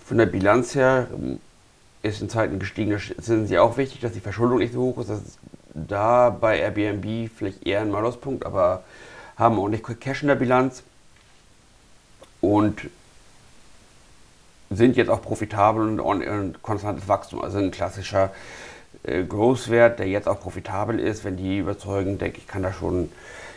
von 0.04 0.18
der 0.18 0.26
Bilanz 0.26 0.74
her 0.74 1.08
ähm, 1.12 1.40
ist 2.02 2.20
in 2.20 2.28
Zeiten 2.28 2.58
gestiegen, 2.58 3.00
sind 3.18 3.46
sie 3.46 3.58
auch 3.58 3.76
wichtig, 3.76 4.00
dass 4.00 4.12
die 4.12 4.20
Verschuldung 4.20 4.58
nicht 4.58 4.74
so 4.74 4.82
hoch 4.82 4.98
ist. 4.98 5.10
Das 5.10 5.20
ist 5.20 5.38
da 5.74 6.30
bei 6.30 6.58
Airbnb 6.58 7.30
vielleicht 7.34 7.66
eher 7.66 7.80
ein 7.80 7.90
Maluspunkt, 7.90 8.44
aber 8.44 8.84
haben 9.36 9.58
auch 9.58 9.68
nicht 9.68 9.84
Cash 10.00 10.22
in 10.22 10.28
der 10.28 10.34
Bilanz 10.36 10.82
und 12.40 12.88
sind 14.70 14.96
jetzt 14.96 15.08
auch 15.08 15.22
profitabel 15.22 15.98
und, 15.98 16.22
und 16.22 16.62
konstantes 16.62 17.08
Wachstum. 17.08 17.42
Also 17.42 17.58
ein 17.58 17.70
klassischer 17.70 18.32
äh, 19.02 19.24
Großwert, 19.24 19.98
der 19.98 20.08
jetzt 20.08 20.28
auch 20.28 20.40
profitabel 20.40 20.98
ist. 20.98 21.24
Wenn 21.24 21.36
die 21.36 21.58
überzeugen, 21.58 22.18
denke 22.18 22.38
ich, 22.38 22.46
kann 22.46 22.62
da 22.62 22.72
schon, 22.72 23.10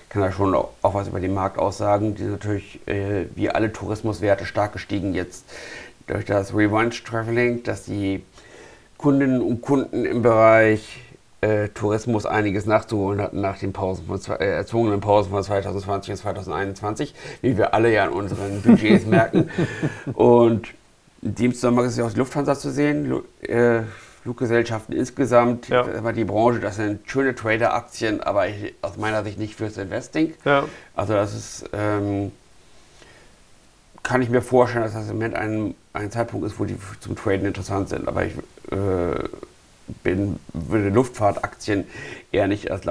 kann 0.09 0.21
da 0.21 0.31
schon 0.31 0.55
auch, 0.55 0.69
auch 0.81 0.93
was 0.93 1.07
über 1.07 1.19
den 1.19 1.33
Markt 1.33 1.57
aussagen. 1.57 2.15
Die 2.15 2.23
sind 2.23 2.31
natürlich 2.31 2.87
äh, 2.87 3.25
wie 3.35 3.49
alle 3.49 3.73
Tourismuswerte 3.73 4.45
stark 4.45 4.73
gestiegen 4.73 5.13
jetzt 5.13 5.45
durch 6.07 6.25
das 6.25 6.53
Revenge 6.53 6.95
Traveling, 7.05 7.63
dass 7.63 7.83
die 7.83 8.23
Kundinnen 8.97 9.41
und 9.41 9.61
Kunden 9.61 10.05
im 10.05 10.21
Bereich 10.21 11.01
äh, 11.41 11.69
Tourismus 11.69 12.25
einiges 12.25 12.65
nachzuholen 12.65 13.21
hatten 13.21 13.41
nach 13.41 13.59
den 13.59 13.71
Pausen 13.71 14.07
von, 14.07 14.19
äh, 14.39 14.45
erzwungenen 14.45 15.01
Pausen 15.01 15.29
von 15.29 15.43
2020 15.43 16.11
und 16.11 16.17
2021, 16.17 17.13
wie 17.41 17.57
wir 17.57 17.73
alle 17.73 17.93
ja 17.93 18.05
in 18.05 18.11
unseren 18.11 18.61
Budgets 18.63 19.05
merken. 19.05 19.49
Und 20.13 20.69
in 21.21 21.35
dem 21.35 21.53
Zusammenhang 21.53 21.87
ist 21.87 21.97
ja 21.97 22.05
auch 22.05 22.11
die 22.11 22.17
Lufthansa 22.17 22.55
zu 22.55 22.71
sehen, 22.71 23.21
äh, 23.41 23.81
Fluggesellschaften 24.23 24.93
insgesamt, 24.93 25.69
ja. 25.69 25.85
aber 25.85 26.11
die 26.11 26.25
Branche, 26.25 26.59
das 26.59 26.75
sind 26.75 27.09
schöne 27.09 27.33
Trader-Aktien, 27.33 28.21
aber 28.21 28.47
ich, 28.47 28.73
aus 28.81 28.97
meiner 28.97 29.23
Sicht 29.23 29.39
nicht 29.39 29.55
fürs 29.55 29.77
Investing. 29.77 30.33
Ja. 30.43 30.65
Also 30.95 31.13
das 31.13 31.33
ist, 31.33 31.69
ähm, 31.71 32.31
kann 34.07 34.21
ich 34.21 34.29
mir 34.29 34.41
vorstellen, 34.41 34.85
dass 34.85 34.93
das 34.93 35.09
im 35.09 35.17
Moment 35.17 35.35
ein, 35.35 35.75
ein 35.91 36.09
Zeitpunkt 36.11 36.45
ist, 36.45 36.57
wo 36.61 36.63
die 36.63 36.77
zum 37.01 37.17
Traden 37.17 37.45
interessant 37.45 37.89
sind. 37.89 38.07
Aber 38.07 38.23
ich 38.23 38.31
äh, 38.71 39.19
bin, 40.01 40.39
würde 40.53 40.87
Luftfahrtaktien 40.87 41.85
eher 42.31 42.47
nicht 42.47 42.71
als 42.71 42.85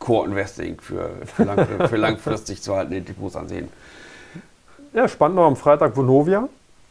Core-Investing 0.00 0.80
für, 0.80 1.10
für, 1.32 1.44
lang, 1.44 1.88
für, 1.88 1.96
langfristig 1.96 2.60
zu 2.60 2.74
halten 2.74 2.92
in 2.92 3.04
Depots 3.04 3.36
ansehen. 3.36 3.68
Ja, 4.92 5.06
spannend 5.06 5.36
noch 5.36 5.46
am 5.46 5.54
Freitag 5.54 5.96
Vonovia. 5.96 6.48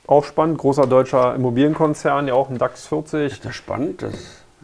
Auch 0.08 0.24
spannend, 0.24 0.58
großer 0.58 0.88
deutscher 0.88 1.36
Immobilienkonzern, 1.36 2.30
ja 2.30 2.34
auch 2.36 2.50
ein 2.50 2.58
DAX 2.58 2.88
40. 2.88 3.34
Ist 3.34 3.44
das 3.44 3.54
spannend? 3.54 4.02
Das, 4.02 4.14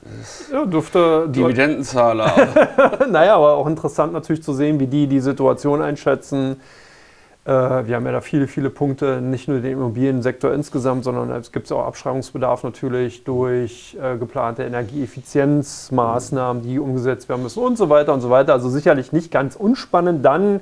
das 0.02 0.50
ja, 0.50 0.66
dürfte. 0.66 1.28
Dividendenzahler. 1.28 3.06
naja, 3.10 3.36
aber 3.36 3.56
auch 3.56 3.68
interessant 3.68 4.14
natürlich 4.14 4.44
zu 4.44 4.54
sehen, 4.54 4.80
wie 4.80 4.88
die 4.88 5.08
die 5.08 5.20
Situation 5.20 5.82
einschätzen 5.82 6.62
wir 7.48 7.96
haben 7.96 8.06
ja 8.06 8.12
da 8.12 8.20
viele, 8.20 8.46
viele 8.48 8.70
Punkte, 8.70 9.22
nicht 9.22 9.48
nur 9.48 9.62
den 9.62 9.72
Immobiliensektor 9.72 10.54
insgesamt, 10.54 11.06
sondern 11.06 11.32
es 11.32 11.54
gibt 11.54 11.72
auch 11.72 11.86
Abschreibungsbedarf 11.86 12.64
natürlich 12.64 13.24
durch 13.24 13.96
äh, 14.02 14.18
geplante 14.18 14.64
Energieeffizienzmaßnahmen, 14.64 16.62
die 16.62 16.78
umgesetzt 16.78 17.30
werden 17.30 17.44
müssen 17.44 17.64
und 17.64 17.78
so 17.78 17.90
weiter 17.90 18.14
und 18.14 18.20
so 18.20 18.30
weiter. 18.30 18.52
Also 18.52 18.68
sicherlich 18.68 19.14
nicht 19.14 19.32
ganz 19.32 19.56
unspannend. 19.56 20.26
Dann 20.26 20.60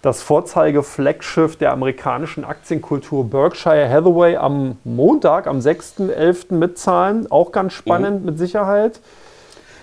das 0.00 0.22
Vorzeige-Flaggschiff 0.22 1.56
der 1.56 1.72
amerikanischen 1.72 2.42
Aktienkultur 2.42 3.28
Berkshire 3.28 3.90
Hathaway 3.90 4.36
am 4.36 4.78
Montag, 4.84 5.46
am 5.46 5.58
6.11. 5.58 6.54
mitzahlen. 6.54 7.30
Auch 7.30 7.52
ganz 7.52 7.74
spannend 7.74 8.20
mhm. 8.20 8.26
mit 8.26 8.38
Sicherheit. 8.38 9.00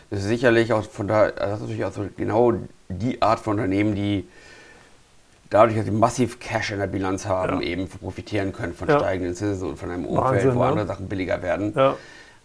Das 0.10 0.22
ist 0.22 0.28
sicherlich 0.28 0.74
auch 0.74 0.86
von 0.86 1.08
da, 1.08 1.30
das 1.30 1.58
ist 1.58 1.62
natürlich 1.62 1.86
auch 1.86 1.92
so 1.92 2.06
genau 2.18 2.54
die 2.90 3.22
Art 3.22 3.42
von 3.42 3.54
Unternehmen, 3.54 3.94
die 3.94 4.28
dadurch, 5.50 5.76
dass 5.76 5.86
sie 5.86 5.92
massiv 5.92 6.40
Cash 6.40 6.72
in 6.72 6.80
der 6.80 6.88
Bilanz 6.88 7.26
haben, 7.26 7.62
ja. 7.62 7.68
eben 7.68 7.88
profitieren 7.88 8.52
können 8.54 8.74
von 8.74 8.88
ja. 8.88 9.00
steigenden 9.00 9.36
Zinsen 9.36 9.70
und 9.70 9.80
von 9.80 9.92
einem 9.92 10.06
Umfeld, 10.06 10.26
Wahnsinn, 10.26 10.56
wo 10.56 10.60
ne? 10.60 10.66
andere 10.66 10.88
Sachen 10.88 11.08
billiger 11.08 11.42
werden. 11.42 11.74
Ja. 11.76 11.96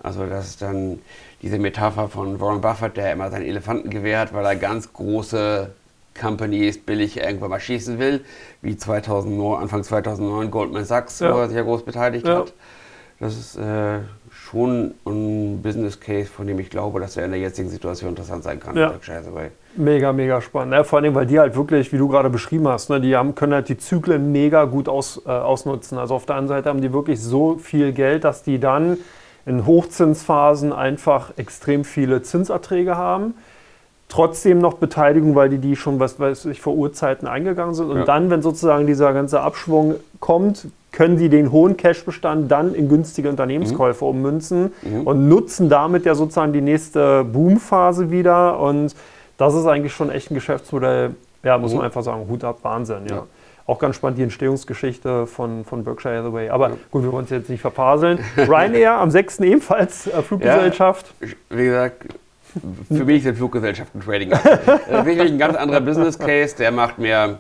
Also 0.03 0.27
das 0.27 0.49
ist 0.49 0.63
dann 0.63 0.99
diese 1.43 1.59
Metapher 1.59 2.09
von 2.09 2.41
Warren 2.41 2.61
Buffett, 2.61 2.97
der 2.97 3.13
immer 3.13 3.31
seinen 3.31 3.45
Elefanten 3.45 3.91
gewährt, 3.91 4.33
weil 4.33 4.45
er 4.45 4.57
ganz 4.57 4.93
große 4.93 5.71
Companies 6.19 6.79
billig 6.79 7.19
irgendwann 7.19 7.51
mal 7.51 7.61
schießen 7.61 7.99
will, 7.99 8.25
wie 8.63 8.77
2009, 8.77 9.63
Anfang 9.63 9.83
2009 9.85 10.51
Goldman 10.51 10.85
Sachs, 10.85 11.21
wo 11.21 11.27
er 11.27 11.49
sich 11.49 11.57
ja 11.57 11.63
groß 11.63 11.85
beteiligt 11.85 12.27
hat. 12.27 12.53
Das 13.21 13.37
ist 13.37 13.57
äh, 13.57 13.99
schon 14.51 14.95
ein 15.07 15.63
Business 15.63 16.01
Case, 16.01 16.29
von 16.29 16.47
dem 16.47 16.59
ich 16.59 16.71
glaube, 16.71 17.01
dass 17.01 17.17
er 17.17 17.25
in 17.25 17.31
der 17.31 17.41
jetzigen 17.41 17.69
Situation 17.69 18.11
interessant 18.11 18.43
sein 18.43 18.59
kann. 18.59 18.77
Ja. 18.77 18.89
Mega, 19.77 20.13
mega 20.13 20.41
spannend. 20.41 20.75
Ja, 20.75 20.83
vor 20.83 20.99
allem, 20.99 21.15
weil 21.15 21.27
die 21.27 21.39
halt 21.39 21.55
wirklich, 21.55 21.93
wie 21.93 21.99
du 21.99 22.09
gerade 22.09 22.31
beschrieben 22.31 22.67
hast, 22.67 22.91
ne, 22.91 23.01
die 23.01 23.15
haben, 23.17 23.35
können 23.35 23.55
halt 23.55 23.69
die 23.69 23.79
Zyklen 23.79 24.33
mega 24.33 24.65
gut 24.65 24.89
aus, 24.89 25.23
äh, 25.25 25.31
ausnutzen. 25.31 25.99
Also 25.99 26.17
auf 26.17 26.27
der 26.27 26.37
einen 26.37 26.49
Seite 26.49 26.69
haben 26.69 26.81
die 26.81 26.93
wirklich 26.93 27.21
so 27.21 27.59
viel 27.59 27.93
Geld, 27.93 28.25
dass 28.25 28.43
die 28.43 28.59
dann 28.59 28.99
in 29.47 29.67
Hochzinsphasen 29.67 30.73
einfach 30.73 31.33
extrem 31.37 31.85
viele 31.85 32.23
Zinserträge 32.23 32.97
haben. 32.97 33.35
Trotzdem 34.09 34.59
noch 34.59 34.75
Beteiligung, 34.75 35.37
weil 35.37 35.49
die 35.49 35.59
die 35.59 35.77
schon, 35.77 36.01
was 36.01 36.19
weiß 36.19 36.47
ich, 36.47 36.61
vor 36.61 36.75
Urzeiten 36.75 37.29
eingegangen 37.29 37.75
sind. 37.75 37.89
Und 37.89 37.99
ja. 37.99 38.05
dann, 38.05 38.29
wenn 38.31 38.43
sozusagen 38.43 38.87
dieser 38.87 39.13
ganze 39.13 39.41
Abschwung 39.41 39.95
kommt, 40.19 40.67
können 41.01 41.17
die 41.17 41.31
den 41.31 41.51
hohen 41.51 41.79
Cashbestand 41.79 42.51
dann 42.51 42.75
in 42.75 42.91
günstige 42.91 43.31
Unternehmenskäufe 43.31 44.05
mhm. 44.05 44.11
ummünzen 44.11 44.73
mhm. 44.83 45.07
und 45.07 45.31
nutzen 45.31 45.71
damit 45.71 46.05
ja 46.05 46.15
sozusagen 46.15 46.53
die 46.53 46.61
nächste 46.61 47.25
Boomphase 47.25 48.11
wieder. 48.11 48.61
Und 48.61 48.95
das 49.39 49.55
ist 49.55 49.65
eigentlich 49.65 49.95
schon 49.95 50.11
echt 50.11 50.31
ein 50.31 50.35
Geschäftsmodell, 50.35 51.15
ja, 51.43 51.57
muss 51.57 51.71
mhm. 51.71 51.79
man 51.79 51.87
einfach 51.87 52.03
sagen, 52.03 52.29
Hut 52.29 52.45
ab, 52.45 52.59
Wahnsinn, 52.61 53.07
ja. 53.09 53.17
ja. 53.17 53.27
Auch 53.65 53.79
ganz 53.79 53.97
spannend 53.97 54.19
die 54.19 54.25
Entstehungsgeschichte 54.25 55.27
von, 55.27 55.65
von 55.65 55.85
Berkshire 55.85 56.19
Hathaway. 56.19 56.51
Aber 56.51 56.69
ja. 56.69 56.77
gut, 56.91 57.03
wir 57.03 57.13
wollen 57.13 57.25
es 57.25 57.31
jetzt 57.31 57.49
nicht 57.49 57.63
verpaseln. 57.63 58.19
Ryanair 58.37 58.99
am 58.99 59.11
6. 59.11 59.41
ebenfalls 59.41 60.07
äh, 60.07 60.21
Fluggesellschaft. 60.21 61.15
Ja, 61.23 61.29
wie 61.49 61.65
gesagt, 61.65 62.15
für 62.93 63.05
mich 63.07 63.23
sind 63.23 63.39
Fluggesellschaften 63.39 64.03
Trading. 64.03 64.33
äh, 64.33 65.07
wirklich 65.07 65.33
ein 65.33 65.39
ganz 65.39 65.57
anderer 65.57 65.81
Business 65.81 66.19
Case. 66.19 66.57
Der 66.59 66.73
macht 66.73 66.99
mir 66.99 67.39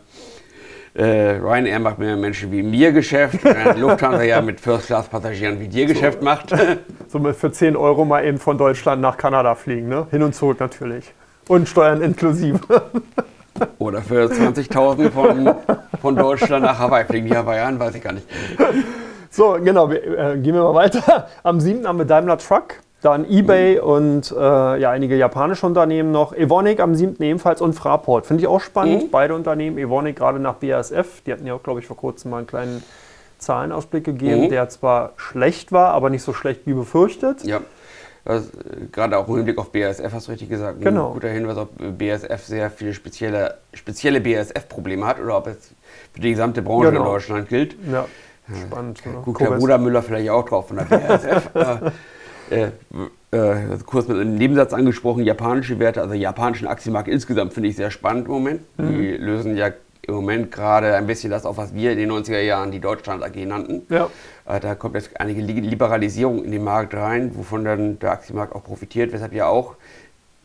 äh, 0.95 1.39
Ryanair 1.39 1.79
macht 1.79 1.99
mir 1.99 2.17
Menschen 2.17 2.51
wie 2.51 2.63
mir 2.63 2.93
Geschäft, 2.93 3.45
während 3.45 3.79
Lufthansa 3.81 4.23
ja 4.23 4.41
mit 4.41 4.61
First-Class-Passagieren 4.61 5.61
wie 5.61 5.69
dir 5.69 5.87
so, 5.87 5.95
Geschäft 5.95 6.23
macht. 6.23 6.55
So 7.09 7.19
für 7.33 7.51
10 7.51 7.77
Euro 7.77 8.05
mal 8.05 8.25
eben 8.25 8.39
von 8.39 8.57
Deutschland 8.57 9.03
nach 9.03 9.17
Kanada 9.17 9.57
fliegen, 9.57 9.89
ne? 9.89 10.07
Hin 10.13 10.23
und 10.23 10.33
zurück 10.33 10.61
natürlich. 10.61 11.13
Und 11.49 11.69
Steuern 11.69 12.03
inklusive. 12.03 12.61
Oder 13.79 14.01
für 14.01 14.27
20.000 14.27 15.11
von, 15.11 15.55
von 16.01 16.15
Deutschland 16.15 16.65
nach 16.65 16.79
Hawaii 16.79 17.05
fliegen. 17.05 17.27
Die 17.27 17.37
Hawaiianen 17.37 17.81
weiß 17.81 17.97
ich 17.97 18.03
gar 18.03 18.13
nicht. 18.13 18.27
So, 19.29 19.59
genau, 19.63 19.91
wir, 19.91 20.03
äh, 20.03 20.39
gehen 20.39 20.55
wir 20.55 20.63
mal 20.63 20.75
weiter. 20.75 21.29
Am 21.43 21.59
7. 21.59 21.87
haben 21.87 21.99
wir 21.99 22.05
Daimler 22.05 22.39
Truck. 22.39 22.75
Dann 23.03 23.29
eBay 23.31 23.79
und 23.79 24.31
äh, 24.31 24.81
ja, 24.81 24.91
einige 24.91 25.17
japanische 25.17 25.67
Unternehmen 25.67 26.13
noch. 26.13 26.35
Evonik 26.35 26.81
am 26.81 26.95
7. 26.95 27.23
ebenfalls 27.23 27.63
und 27.63 27.73
Fraport. 27.73 28.27
Finde 28.27 28.43
ich 28.43 28.47
auch 28.47 28.61
spannend. 28.61 29.05
Mhm. 29.05 29.11
Beide 29.11 29.35
Unternehmen. 29.35 29.79
Evonik 29.79 30.17
gerade 30.17 30.39
nach 30.39 30.57
BASF. 30.57 31.23
Die 31.25 31.33
hatten 31.33 31.47
ja 31.47 31.55
auch, 31.55 31.63
glaube 31.63 31.81
ich, 31.81 31.87
vor 31.87 31.97
kurzem 31.97 32.31
mal 32.31 32.39
einen 32.39 32.47
kleinen 32.47 32.83
Zahlenausblick 33.39 34.05
gegeben, 34.05 34.43
mhm. 34.43 34.49
der 34.51 34.69
zwar 34.69 35.13
schlecht 35.17 35.73
war, 35.73 35.93
aber 35.93 36.11
nicht 36.11 36.23
so 36.23 36.35
schlecht 36.35 36.67
wie 36.67 36.75
befürchtet. 36.75 37.43
Ja. 37.45 37.61
Das, 38.27 38.51
gerade 38.93 39.17
auch 39.17 39.27
im 39.29 39.37
Hinblick 39.37 39.57
auf 39.57 39.73
BASF 39.73 40.13
hast 40.13 40.29
du 40.29 40.33
richtig 40.33 40.51
gesagt. 40.51 40.83
Genau. 40.83 41.09
Ein 41.09 41.15
guter 41.15 41.29
Hinweis, 41.31 41.57
ob 41.57 41.71
BASF 41.99 42.45
sehr 42.45 42.71
viele 42.71 42.93
spezielle, 42.93 43.57
spezielle 43.73 44.21
BASF-Probleme 44.21 45.07
hat 45.07 45.19
oder 45.21 45.39
ob 45.39 45.47
es 45.47 45.71
für 46.13 46.21
die 46.21 46.31
gesamte 46.31 46.61
Branche 46.61 46.91
genau. 46.91 47.01
in 47.01 47.07
Deutschland 47.07 47.49
gilt. 47.49 47.77
Ja. 47.91 48.05
Spannend. 48.67 49.01
Äh, 49.07 49.11
Gut, 49.25 49.41
Herr 49.41 49.53
Bruder 49.53 49.79
Müller 49.79 50.03
vielleicht 50.03 50.29
auch 50.29 50.45
drauf 50.45 50.69
von 50.69 50.77
der 50.77 50.85
BASF. 50.85 51.51
äh, 52.51 52.71
äh, 53.33 53.79
kurz 53.87 54.09
mit 54.09 54.19
einem 54.19 54.35
Nebensatz 54.35 54.73
angesprochen, 54.73 55.25
japanische 55.25 55.79
Werte, 55.79 56.03
also 56.03 56.15
japanischen 56.15 56.67
Aktienmarkt 56.67 57.09
insgesamt 57.09 57.53
finde 57.53 57.69
ich 57.69 57.77
sehr 57.77 57.91
spannend 57.91 58.27
im 58.27 58.33
Moment. 58.33 58.61
Mhm. 58.79 58.99
Die 58.99 59.11
lösen 59.17 59.57
ja 59.57 59.71
im 60.03 60.15
Moment 60.15 60.51
gerade 60.51 60.95
ein 60.95 61.07
bisschen 61.07 61.31
das 61.31 61.45
auf, 61.45 61.57
was 61.57 61.75
wir 61.75 61.93
in 61.93 61.99
den 61.99 62.11
90er 62.11 62.41
Jahren 62.41 62.71
die 62.71 62.81
Deutschland 62.81 63.23
AG 63.23 63.37
nannten. 63.47 63.83
Ja. 63.89 64.11
Äh, 64.47 64.61
da 64.61 64.75
kommt 64.75 64.95
jetzt 64.95 65.19
einige 65.21 65.41
Liberalisierung 65.41 66.45
in 66.45 66.51
den 66.51 66.65
Markt 66.65 66.95
rein, 66.95 67.37
wovon 67.37 67.65
dann 67.65 67.99
der 67.99 68.13
Aktienmarkt 68.13 68.55
auch 68.55 68.65
profitiert, 68.65 69.13
weshalb 69.13 69.33
ja 69.33 69.47
auch 69.47 69.77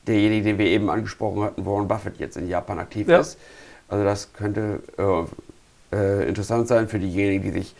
derjenige, 0.07 0.43
den 0.43 0.57
wir 0.59 0.67
eben 0.67 0.89
angesprochen 0.89 1.43
hatten, 1.43 1.65
Warren 1.65 1.87
Buffett 1.87 2.19
jetzt 2.19 2.37
in 2.37 2.47
Japan 2.47 2.79
aktiv 2.79 3.07
ja. 3.07 3.19
ist. 3.19 3.39
Also 3.87 4.03
das 4.03 4.33
könnte 4.33 4.79
äh, 4.97 5.95
äh, 5.95 6.27
interessant 6.27 6.67
sein 6.67 6.87
für 6.87 6.99
diejenigen, 6.99 7.43
die 7.43 7.51
sich 7.51 7.75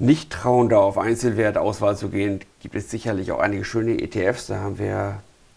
nicht 0.00 0.30
trauen, 0.30 0.68
da 0.68 0.78
auf 0.78 0.98
Einzelwertauswahl 0.98 1.96
zu 1.96 2.08
gehen, 2.08 2.40
gibt 2.60 2.74
es 2.74 2.90
sicherlich 2.90 3.32
auch 3.32 3.38
einige 3.38 3.64
schöne 3.64 4.00
ETFs. 4.00 4.46
Da 4.46 4.60
haben 4.60 4.78
wir 4.78 5.16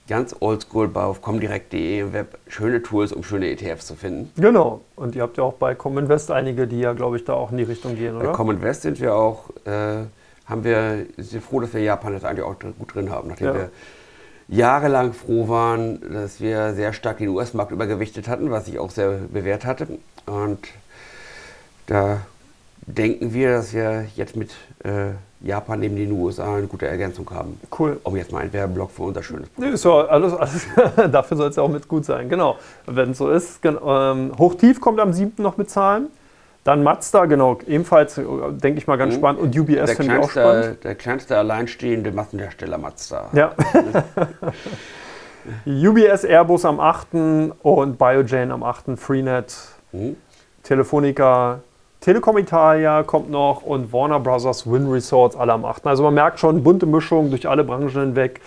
ganz 0.10 0.36
oldschool 0.40 0.90
bei 0.90 1.02
auf 1.04 1.22
comdirect.de 1.22 2.00
im 2.00 2.14
Web 2.14 2.38
schöne 2.48 2.84
Tools, 2.84 3.14
um 3.14 3.24
schöne 3.24 3.50
ETFs 3.50 3.88
zu 3.88 3.96
finden. 3.96 4.32
Genau. 4.40 4.82
Und 4.96 5.16
ihr 5.16 5.22
habt 5.22 5.38
ja 5.38 5.44
auch 5.44 5.54
bei 5.54 5.76
Cominvest 5.76 6.30
einige, 6.30 6.68
die 6.68 6.80
ja, 6.80 6.94
glaube 6.94 7.18
ich, 7.18 7.24
da 7.24 7.34
auch 7.34 7.52
in 7.52 7.58
die 7.58 7.64
Richtung 7.64 7.96
gehen, 7.96 8.16
oder? 8.18 8.28
Bei 8.28 8.34
Cominvest 8.34 8.82
sind 8.82 9.00
wir 9.00 9.16
auch, 9.16 9.50
äh, 9.66 10.04
haben 10.46 10.64
wir, 10.64 11.06
sind 11.18 11.42
froh, 11.42 11.62
dass 11.62 11.74
wir 11.74 11.82
Japan 11.82 12.14
jetzt 12.14 12.26
eigentlich 12.26 12.44
auch 12.46 12.56
gut 12.60 12.94
drin 12.94 13.10
haben, 13.10 13.30
nachdem 13.30 13.48
Ja. 13.48 13.54
wir 13.54 13.70
jahrelang 14.50 15.14
froh 15.14 15.48
waren, 15.48 16.02
dass 16.14 16.42
wir 16.42 16.74
sehr 16.74 16.92
stark 16.92 17.20
den 17.20 17.30
US-Markt 17.30 17.72
übergewichtet 17.72 18.28
hatten, 18.28 18.52
was 18.52 18.66
sich 18.66 18.78
auch 18.78 18.92
sehr 18.92 19.12
bewährt 19.32 19.64
hatte. 19.66 19.88
Und 20.26 20.60
da 21.88 22.22
denken 22.86 23.34
wir, 23.34 23.54
dass 23.54 23.74
wir 23.74 24.06
jetzt 24.16 24.36
mit 24.36 24.52
äh, 24.84 25.12
Japan 25.42 25.80
neben 25.80 25.96
den 25.96 26.12
USA 26.12 26.56
eine 26.56 26.68
gute 26.68 26.88
Ergänzung 26.88 27.30
haben. 27.32 27.60
Cool. 27.78 28.00
Um 28.04 28.16
jetzt 28.16 28.32
mal 28.32 28.40
einen 28.40 28.54
Werbeblock 28.54 28.92
für 28.92 29.04
unser 29.04 29.24
schönes 29.24 29.50
Nee, 29.58 29.70
ist 29.70 29.84
ja 29.86 30.06
alles, 30.06 30.34
alles 30.34 30.66
dafür 31.12 31.38
soll 31.38 31.50
es 31.50 31.56
ja 31.58 31.64
auch 31.64 31.70
mit 31.70 31.88
gut 31.88 32.06
sein, 32.06 32.30
genau. 32.30 32.58
Wenn 32.86 33.12
es 33.12 33.18
so 33.18 33.30
ist. 33.30 33.62
Gen 33.62 33.78
ähm, 33.86 34.32
Hochtief 34.38 34.80
kommt 34.80 35.00
am 35.00 35.12
7. 35.14 35.42
noch 35.44 35.58
mit 35.58 35.70
Zahlen. 35.70 36.08
Dann 36.64 36.82
Mazda, 36.82 37.26
genau, 37.26 37.60
ebenfalls, 37.68 38.18
äh, 38.18 38.24
denke 38.52 38.78
ich 38.80 38.88
mal, 38.88 38.96
ganz 38.98 39.16
Mhm. 39.16 39.18
spannend. 39.18 39.42
Und 39.42 39.58
UBS 39.60 39.92
finde 39.96 40.16
ich 40.16 40.24
auch 40.24 40.30
spannend. 40.32 40.82
der 40.86 40.96
kleinste 40.96 41.38
alleinstehende 41.38 42.12
Massenhersteller 42.14 42.78
Mazda. 42.78 43.30
Ja. 43.34 43.52
UBS 45.66 46.24
Airbus 46.24 46.64
am 46.64 46.80
8. 46.80 47.08
und 47.64 47.98
Biogen 47.98 48.52
am 48.52 48.64
8. 48.64 48.98
Freenet, 48.98 49.54
Mhm. 49.92 50.16
Telefonica, 50.64 51.60
Telekom 52.04 52.38
Italia 52.38 53.02
kommt 53.04 53.30
noch 53.30 53.62
und 53.62 53.94
Warner 53.94 54.20
Brothers 54.20 54.70
Win 54.70 54.90
Resorts 54.90 55.38
alle 55.38 55.54
am 55.54 55.64
8. 55.64 55.88
Also 55.88 56.04
man 56.04 56.14
merkt 56.14 56.38
schon, 56.38 56.62
bunte 56.62 56.86
Mischung 56.86 57.30
durch 57.30 57.48
alle 57.48 57.64
Branchen 57.64 57.92
hinweg 57.92 58.42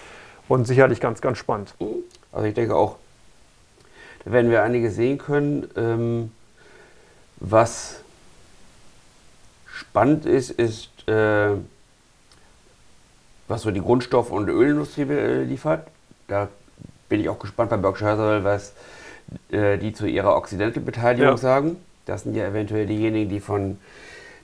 und 0.47 0.67
sicherlich 0.67 1.01
ganz, 1.01 1.23
ganz 1.23 1.39
spannend. 1.39 1.73
Also 2.33 2.47
ich 2.47 2.53
denke 2.53 2.77
auch, 2.77 2.97
da 4.27 4.33
werden 4.33 4.51
wir 4.51 4.63
einige 4.63 4.91
sehen 4.91 5.17
können. 5.17 5.71
Ähm, 5.75 6.33
was 7.37 8.01
spannend 9.73 10.27
ist, 10.27 10.51
ist, 10.51 10.91
äh, 11.09 11.53
was 13.49 13.63
so 13.63 13.71
die 13.71 13.81
Grundstoff- 13.81 14.31
und 14.31 14.51
Ölindustrie 14.51 15.11
äh, 15.11 15.45
liefert. 15.45 15.87
Da 16.29 16.49
bin 17.09 17.21
ich 17.21 17.31
auch 17.31 17.39
gespannt 17.39 17.71
bei 17.71 17.79
Berkshire 17.79 18.11
Hathaway, 18.11 18.45
was 18.45 18.75
äh, 19.51 19.79
die 19.79 19.95
zu 19.95 20.05
ihrer 20.07 20.37
Occidental-Beteiligung 20.37 21.29
Ja. 21.31 21.37
sagen. 21.39 21.79
Das 22.07 22.23
sind 22.23 22.35
ja 22.37 22.47
eventuell 22.47 22.87
diejenigen, 22.87 23.29
die 23.29 23.41
von 23.41 23.79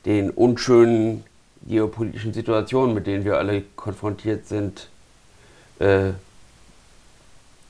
den 0.05 0.31
unschönen 0.31 1.25
geopolitischen 1.67 2.33
Situationen, 2.33 2.95
mit 2.95 3.07
denen 3.07 3.25
wir 3.25 3.39
alle 3.39 3.63
konfrontiert 3.77 4.47
sind, 4.47 4.89
äh, 5.79 6.11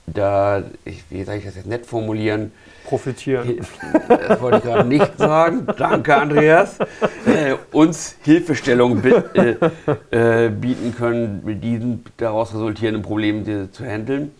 da, 0.06 0.62
ich, 0.84 1.04
wie 1.10 1.22
soll 1.24 1.36
ich 1.36 1.44
das 1.44 1.56
jetzt 1.56 1.66
nett 1.66 1.86
formulieren, 1.86 2.52
Profitieren. 2.84 3.60
das 4.08 4.40
wollte 4.40 4.58
ich 4.58 4.64
gerade 4.64 4.88
nicht 4.88 5.16
sagen, 5.16 5.66
danke 5.78 6.16
Andreas, 6.16 6.78
äh, 7.26 7.54
uns 7.70 8.16
Hilfestellung 8.22 9.02
äh, 9.04 10.46
äh, 10.46 10.50
bieten 10.50 10.94
können, 10.96 11.42
mit 11.44 11.62
diesen 11.62 12.04
daraus 12.16 12.52
resultierenden 12.52 13.02
Problemen 13.02 13.72
zu 13.72 13.84
handeln. 13.84 14.32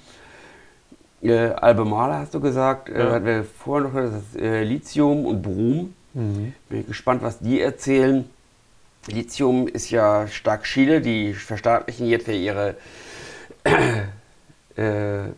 Äh, 1.22 1.50
Albemarle 1.52 2.14
hast 2.18 2.35
du 2.35 2.40
gesagt, 2.40 2.88
äh, 2.88 2.98
Ja. 2.98 3.12
hatten 3.12 3.26
wir 3.26 3.44
vorher 3.44 3.88
noch 3.88 3.94
das 3.94 4.35
äh, 4.40 4.64
Lithium 4.64 5.24
und 5.26 5.42
Brom. 5.42 5.94
Mhm. 6.14 6.52
Bin 6.68 6.80
ich 6.80 6.87
gespannt, 6.87 7.22
was 7.22 7.38
die 7.38 7.61
erzählen. 7.61 8.28
Lithium 9.06 9.66
ist 9.68 9.90
ja 9.90 10.26
stark 10.28 10.64
Chile, 10.64 11.00
die 11.00 11.32
verstaatlichen 11.35 12.06
jetzt 12.06 12.26
ja 12.28 12.35
ihre 12.35 12.74
äh, 14.76 15.30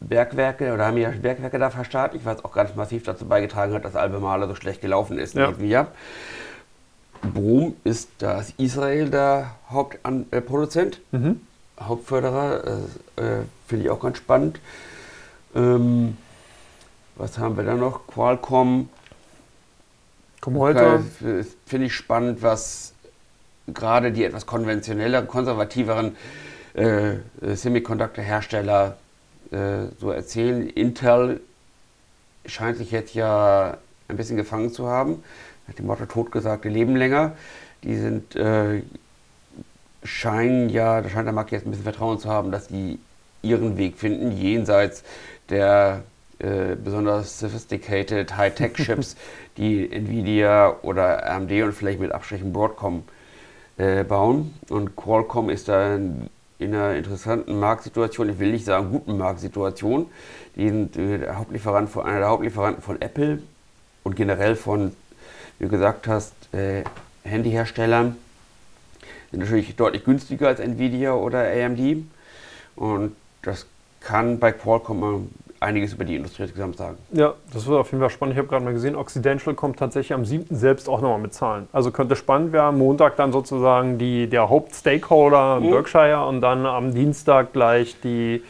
Bergwerke 0.00 0.72
oder 0.72 0.86
haben 0.86 0.96
ja 0.98 1.10
Bergwerke 1.10 1.58
da 1.58 1.70
verstaatlicht, 1.70 2.24
was 2.24 2.44
auch 2.44 2.52
ganz 2.52 2.74
massiv 2.74 3.04
dazu 3.04 3.26
beigetragen 3.26 3.72
hat, 3.74 3.84
dass 3.84 3.94
Albemarle 3.96 4.48
so 4.48 4.54
schlecht 4.54 4.80
gelaufen 4.80 5.18
ist 5.18 5.34
Ja. 5.34 5.46
in 5.46 5.54
diesem 5.54 5.68
Jahr. 5.68 5.86
Brom 7.22 7.76
ist 7.84 8.10
da 8.18 8.40
ist 8.40 8.54
Israel 8.58 9.08
der 9.10 9.52
Hauptproduzent, 9.70 11.00
Mhm. 11.12 11.40
Hauptförderer, 11.80 12.64
äh, 13.16 13.22
äh, 13.22 13.42
finde 13.68 13.84
ich 13.84 13.90
auch 13.90 14.00
ganz 14.00 14.18
spannend. 14.18 14.58
Ähm, 15.54 16.16
was 17.16 17.38
haben 17.38 17.56
wir 17.56 17.64
da 17.64 17.74
noch? 17.74 18.06
Qualcomm, 18.06 18.88
Komm 20.42 20.58
heute. 20.58 21.04
Okay, 21.20 21.44
Finde 21.66 21.86
ich 21.86 21.94
spannend, 21.94 22.42
was 22.42 22.94
gerade 23.68 24.10
die 24.10 24.24
etwas 24.24 24.44
konventionelleren, 24.44 25.28
konservativeren 25.28 26.16
äh, 26.74 27.12
äh, 27.12 27.18
Semiconductor-Hersteller 27.54 28.96
äh, 29.52 29.56
so 30.00 30.10
erzählen. 30.10 30.68
Intel 30.68 31.40
scheint 32.44 32.76
sich 32.76 32.90
jetzt 32.90 33.14
ja 33.14 33.76
ein 34.08 34.16
bisschen 34.16 34.36
gefangen 34.36 34.72
zu 34.72 34.88
haben. 34.88 35.22
Hat 35.68 35.78
die 35.78 35.82
Motto 35.82 36.06
totgesagte 36.06 36.68
leben 36.68 36.96
länger. 36.96 37.36
Die 37.84 37.94
sind 37.96 38.34
äh, 38.34 38.82
scheinen 40.02 40.70
ja, 40.70 41.02
da 41.02 41.08
scheint 41.08 41.26
der 41.26 41.34
Markt 41.34 41.52
jetzt 41.52 41.66
ein 41.66 41.70
bisschen 41.70 41.84
Vertrauen 41.84 42.18
zu 42.18 42.28
haben, 42.28 42.50
dass 42.50 42.66
die 42.66 42.98
ihren 43.42 43.76
Weg 43.76 43.96
finden, 43.96 44.32
jenseits 44.32 45.04
der 45.50 46.02
äh, 46.38 46.74
besonders 46.74 47.38
sophisticated 47.38 48.36
High-Tech-Chips, 48.36 49.16
die 49.56 49.92
Nvidia 49.92 50.76
oder 50.82 51.30
AMD 51.30 51.52
und 51.62 51.72
vielleicht 51.72 52.00
mit 52.00 52.10
Abstrichen 52.12 52.52
Broadcom 52.52 53.04
äh, 53.76 54.02
bauen. 54.02 54.54
Und 54.68 54.96
Qualcomm 54.96 55.50
ist 55.50 55.68
da 55.68 55.94
in, 55.94 56.28
in 56.58 56.74
einer 56.74 56.96
interessanten 56.96 57.58
Marktsituation, 57.58 58.28
ich 58.28 58.38
will 58.38 58.50
nicht 58.50 58.64
sagen 58.64 58.90
guten 58.90 59.18
Marktsituation. 59.18 60.06
Die 60.56 60.68
sind 60.68 60.96
äh, 60.96 61.32
Hauptlieferant 61.32 61.90
von, 61.90 62.06
einer 62.06 62.18
der 62.18 62.28
Hauptlieferanten 62.28 62.82
von 62.82 63.00
Apple 63.00 63.42
und 64.02 64.16
generell 64.16 64.56
von, 64.56 64.96
wie 65.58 65.66
du 65.66 65.70
gesagt 65.70 66.08
hast, 66.08 66.34
äh, 66.52 66.82
Handyherstellern. 67.24 68.16
Sind 69.30 69.40
natürlich 69.40 69.76
deutlich 69.76 70.04
günstiger 70.04 70.48
als 70.48 70.60
Nvidia 70.60 71.14
oder 71.14 71.40
AMD. 71.40 72.04
Und 72.76 73.16
das 73.42 73.66
kann 74.04 74.38
bei 74.38 74.52
Qualcomm 74.52 75.30
einiges 75.60 75.92
über 75.92 76.04
die 76.04 76.16
Industrie 76.16 76.42
insgesamt 76.42 76.76
sagen. 76.76 76.96
Ja, 77.12 77.34
das 77.52 77.66
wird 77.66 77.78
auf 77.78 77.90
jeden 77.92 78.00
Fall 78.00 78.10
spannend. 78.10 78.34
Ich 78.34 78.38
habe 78.38 78.48
gerade 78.48 78.64
mal 78.64 78.72
gesehen, 78.72 78.96
Occidental 78.96 79.54
kommt 79.54 79.78
tatsächlich 79.78 80.12
am 80.12 80.24
7. 80.24 80.56
selbst 80.56 80.88
auch 80.88 81.00
nochmal 81.00 81.20
mit 81.20 81.32
Zahlen. 81.34 81.68
Also 81.72 81.92
könnte 81.92 82.16
spannend 82.16 82.52
werden. 82.52 82.78
Montag 82.78 83.16
dann 83.16 83.30
sozusagen 83.32 83.96
die, 83.98 84.26
der 84.28 84.48
Hauptstakeholder 84.48 85.60
Mhm. 85.60 85.70
Berkshire 85.70 86.26
und 86.26 86.40
dann 86.40 86.66
am 86.66 86.92
Dienstag 86.94 87.52
gleich 87.52 87.96
die 88.02 88.42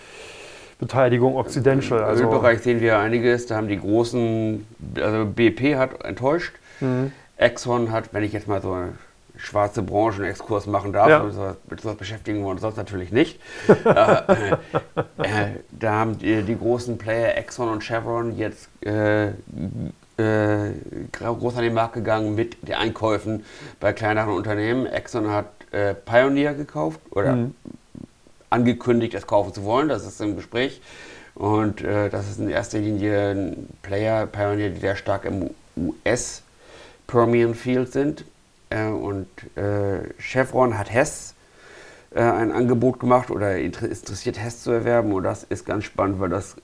Beteiligung 0.78 1.36
Occidental. 1.36 1.98
Im 1.98 2.04
Also, 2.04 2.24
Ölbereich 2.24 2.60
sehen 2.60 2.80
wir 2.80 2.98
einiges. 2.98 3.46
Da 3.46 3.56
haben 3.56 3.68
die 3.68 3.78
großen, 3.78 4.66
also 4.96 5.26
BP 5.26 5.76
hat 5.76 6.02
enttäuscht. 6.04 6.54
Mhm. 6.80 7.12
Exxon 7.36 7.92
hat, 7.92 8.12
wenn 8.12 8.24
ich 8.24 8.32
jetzt 8.32 8.48
mal 8.48 8.62
so 8.62 8.76
schwarze 9.42 9.82
Branchen-Exkurs 9.82 10.66
machen 10.66 10.92
darf, 10.92 11.08
Ja. 11.08 11.22
mit 11.22 11.34
sowas- 11.34 11.56
mit 11.68 11.80
sowas 11.80 11.96
beschäftigen 11.96 12.40
wir 12.42 12.48
uns 12.50 12.60
sonst 12.60 12.76
natürlich 12.76 13.10
nicht. 13.12 13.40
äh, 13.84 14.52
äh, 15.18 15.48
da 15.70 15.92
haben 15.92 16.18
die, 16.18 16.42
die 16.42 16.56
großen 16.56 16.96
Player 16.96 17.36
Exxon 17.36 17.68
und 17.68 17.82
Chevron 17.82 18.36
jetzt 18.36 18.68
äh, 18.84 19.28
äh, 19.28 20.70
groß 21.12 21.56
an 21.56 21.62
den 21.64 21.74
Markt 21.74 21.94
gegangen 21.94 22.34
mit 22.34 22.56
den 22.68 22.74
Einkäufen 22.76 23.44
bei 23.80 23.92
kleineren 23.92 24.34
Unternehmen. 24.34 24.86
Exxon 24.86 25.30
hat 25.30 25.46
äh, 25.72 25.94
Pioneer 25.94 26.54
gekauft 26.54 27.00
oder 27.10 27.32
Mhm. 27.36 27.54
angekündigt, 28.50 29.14
es 29.14 29.26
kaufen 29.26 29.52
zu 29.54 29.64
wollen. 29.64 29.88
Das 29.88 30.06
ist 30.06 30.20
im 30.20 30.36
Gespräch. 30.36 30.80
Und 31.34 31.80
äh, 31.82 32.10
das 32.10 32.28
ist 32.28 32.38
in 32.38 32.50
erster 32.50 32.78
Linie 32.78 33.30
ein 33.30 33.68
Player, 33.82 34.26
Pioneer, 34.26 34.68
die 34.70 34.80
sehr 34.80 34.96
stark 34.96 35.24
im 35.24 35.50
US 35.76 36.42
Permian 37.06 37.54
Field 37.54 37.90
sind. 37.92 38.24
Äh, 38.72 38.90
und 38.90 39.26
äh, 39.56 40.08
Chevron 40.18 40.78
hat 40.78 40.92
Hess 40.92 41.34
äh, 42.14 42.20
ein 42.20 42.52
Angebot 42.52 43.00
gemacht 43.00 43.30
oder 43.30 43.56
interessiert, 43.56 44.38
Hess 44.40 44.62
zu 44.62 44.70
erwerben. 44.70 45.12
Und 45.12 45.24
das 45.24 45.44
ist 45.44 45.66
ganz 45.66 45.84
spannend, 45.84 46.20
weil 46.20 46.30
das 46.30 46.56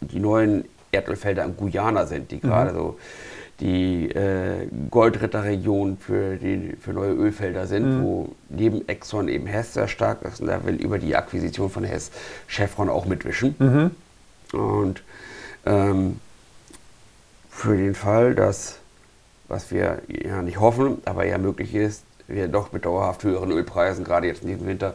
die 0.00 0.18
neuen 0.18 0.64
Erdölfelder 0.92 1.44
in 1.44 1.56
Guyana 1.56 2.06
sind, 2.06 2.30
die 2.30 2.40
gerade 2.40 2.72
so 2.72 2.98
die 3.60 4.10
äh, 4.10 4.66
Goldritterregion 4.90 5.98
für, 5.98 6.36
die, 6.36 6.74
für 6.80 6.92
neue 6.94 7.12
Ölfelder 7.12 7.66
sind, 7.66 7.98
Mhm. 7.98 8.02
wo 8.02 8.28
neben 8.48 8.88
Exxon 8.88 9.28
eben 9.28 9.46
Hess 9.46 9.74
sehr 9.74 9.86
stark 9.88 10.22
ist. 10.22 10.40
Und 10.40 10.46
da 10.46 10.64
will 10.64 10.76
über 10.76 10.98
die 10.98 11.14
Akquisition 11.14 11.68
von 11.68 11.84
Hess 11.84 12.10
Chevron 12.48 12.88
auch 12.88 13.04
mitwischen. 13.04 13.54
Mhm. 13.58 14.58
Und 14.58 15.02
ähm, 15.66 16.18
für 17.50 17.76
den 17.76 17.94
Fall, 17.94 18.34
dass, 18.34 18.79
was 19.50 19.70
wir 19.70 20.00
ja 20.08 20.40
nicht 20.42 20.60
hoffen, 20.60 20.98
aber 21.04 21.26
ja 21.26 21.36
möglich 21.38 21.74
ist, 21.74 22.04
wir 22.28 22.48
doch 22.48 22.72
mit 22.72 22.84
dauerhaft 22.84 23.24
höheren 23.24 23.50
Ölpreisen, 23.50 24.04
gerade 24.04 24.28
jetzt 24.28 24.42
in 24.42 24.48
diesem 24.48 24.66
Winter, 24.66 24.94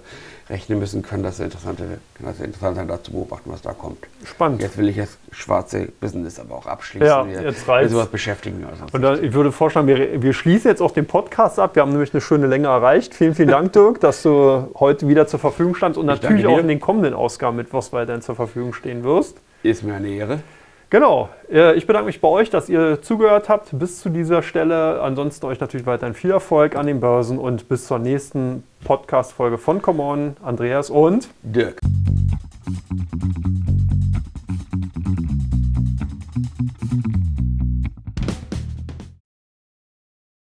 rechnen 0.50 0.80
müssen, 0.80 1.02
können 1.02 1.24
das 1.24 1.40
interessante, 1.40 1.84
kann 2.16 2.28
das 2.28 2.40
interessant 2.40 2.78
sein, 2.78 2.88
da 2.88 3.04
zu 3.04 3.12
beobachten, 3.12 3.52
was 3.52 3.62
da 3.62 3.74
kommt. 3.74 3.98
Spannend. 4.24 4.62
Jetzt 4.62 4.78
will 4.78 4.88
ich 4.90 4.98
das 4.98 5.18
schwarze 5.32 5.90
Business 6.00 6.40
aber 6.40 6.56
auch 6.56 6.68
abschließen. 6.68 7.08
Ja, 7.08 7.28
wir, 7.28 7.42
jetzt 7.42 7.68
reicht's. 7.68 7.92
Mit 7.92 7.92
sowas 7.92 8.08
beschäftigen 8.08 8.62
wir 8.62 8.70
uns. 8.70 8.94
Und 8.94 9.02
dann, 9.02 9.24
ich 9.24 9.34
würde 9.34 9.52
vorschlagen, 9.52 9.88
wir, 9.88 10.22
wir 10.22 10.34
schließen 10.34 10.70
jetzt 10.70 10.82
auch 10.82 10.92
den 10.92 11.08
Podcast 11.08 11.60
ab. 11.60 11.76
Wir 11.76 11.82
haben 11.82 11.92
nämlich 11.92 12.14
eine 12.14 12.22
schöne 12.22 12.48
Länge 12.48 12.68
erreicht. 12.68 13.16
Vielen, 13.16 13.36
vielen 13.36 13.50
Dank, 13.50 13.74
Dirk, 13.74 14.00
dass 14.00 14.22
du 14.22 14.70
heute 14.76 15.08
wieder 15.08 15.28
zur 15.28 15.40
Verfügung 15.40 15.76
standst 15.76 15.98
und 15.98 16.06
Ich 16.08 16.22
natürlich 16.22 16.48
auch 16.48 16.60
in 16.60 16.68
den 16.68 16.80
kommenden 16.80 17.14
Ausgaben 17.14 17.58
Mittwochs 17.58 17.92
weiterhin 17.92 18.22
zur 18.22 18.36
Verfügung 18.36 18.74
stehen 18.74 19.04
wirst. 19.04 19.38
Ist 19.64 19.84
mir 19.84 19.96
eine 19.96 20.10
Ehre. 20.10 20.40
Genau. 20.90 21.30
Äh, 21.52 21.76
ich 21.76 21.88
bedanke 21.88 22.08
mich 22.08 22.22
bei 22.22 22.28
euch, 22.28 22.50
dass 22.50 22.70
ihr 22.70 23.02
zugehört 23.02 23.50
habt 23.50 23.78
bis 23.78 24.00
zu 24.00 24.10
dieser 24.10 24.42
Stelle. 24.42 25.02
Ansonsten 25.02 25.46
euch 25.46 25.60
natürlich 25.60 25.86
weiterhin 25.86 26.14
viel 26.14 26.32
Erfolg 26.32 26.76
an 26.76 26.88
den 26.88 27.00
Börsen 27.00 27.38
und 27.38 27.68
bis 27.68 27.88
zur 27.88 28.00
nächsten 28.00 28.64
Podcast-Folge 28.84 29.58
von 29.58 29.82
Come 29.82 30.04
On. 30.04 30.38
Andreas 30.44 30.90
und 30.90 31.30
Dirk. 31.44 31.80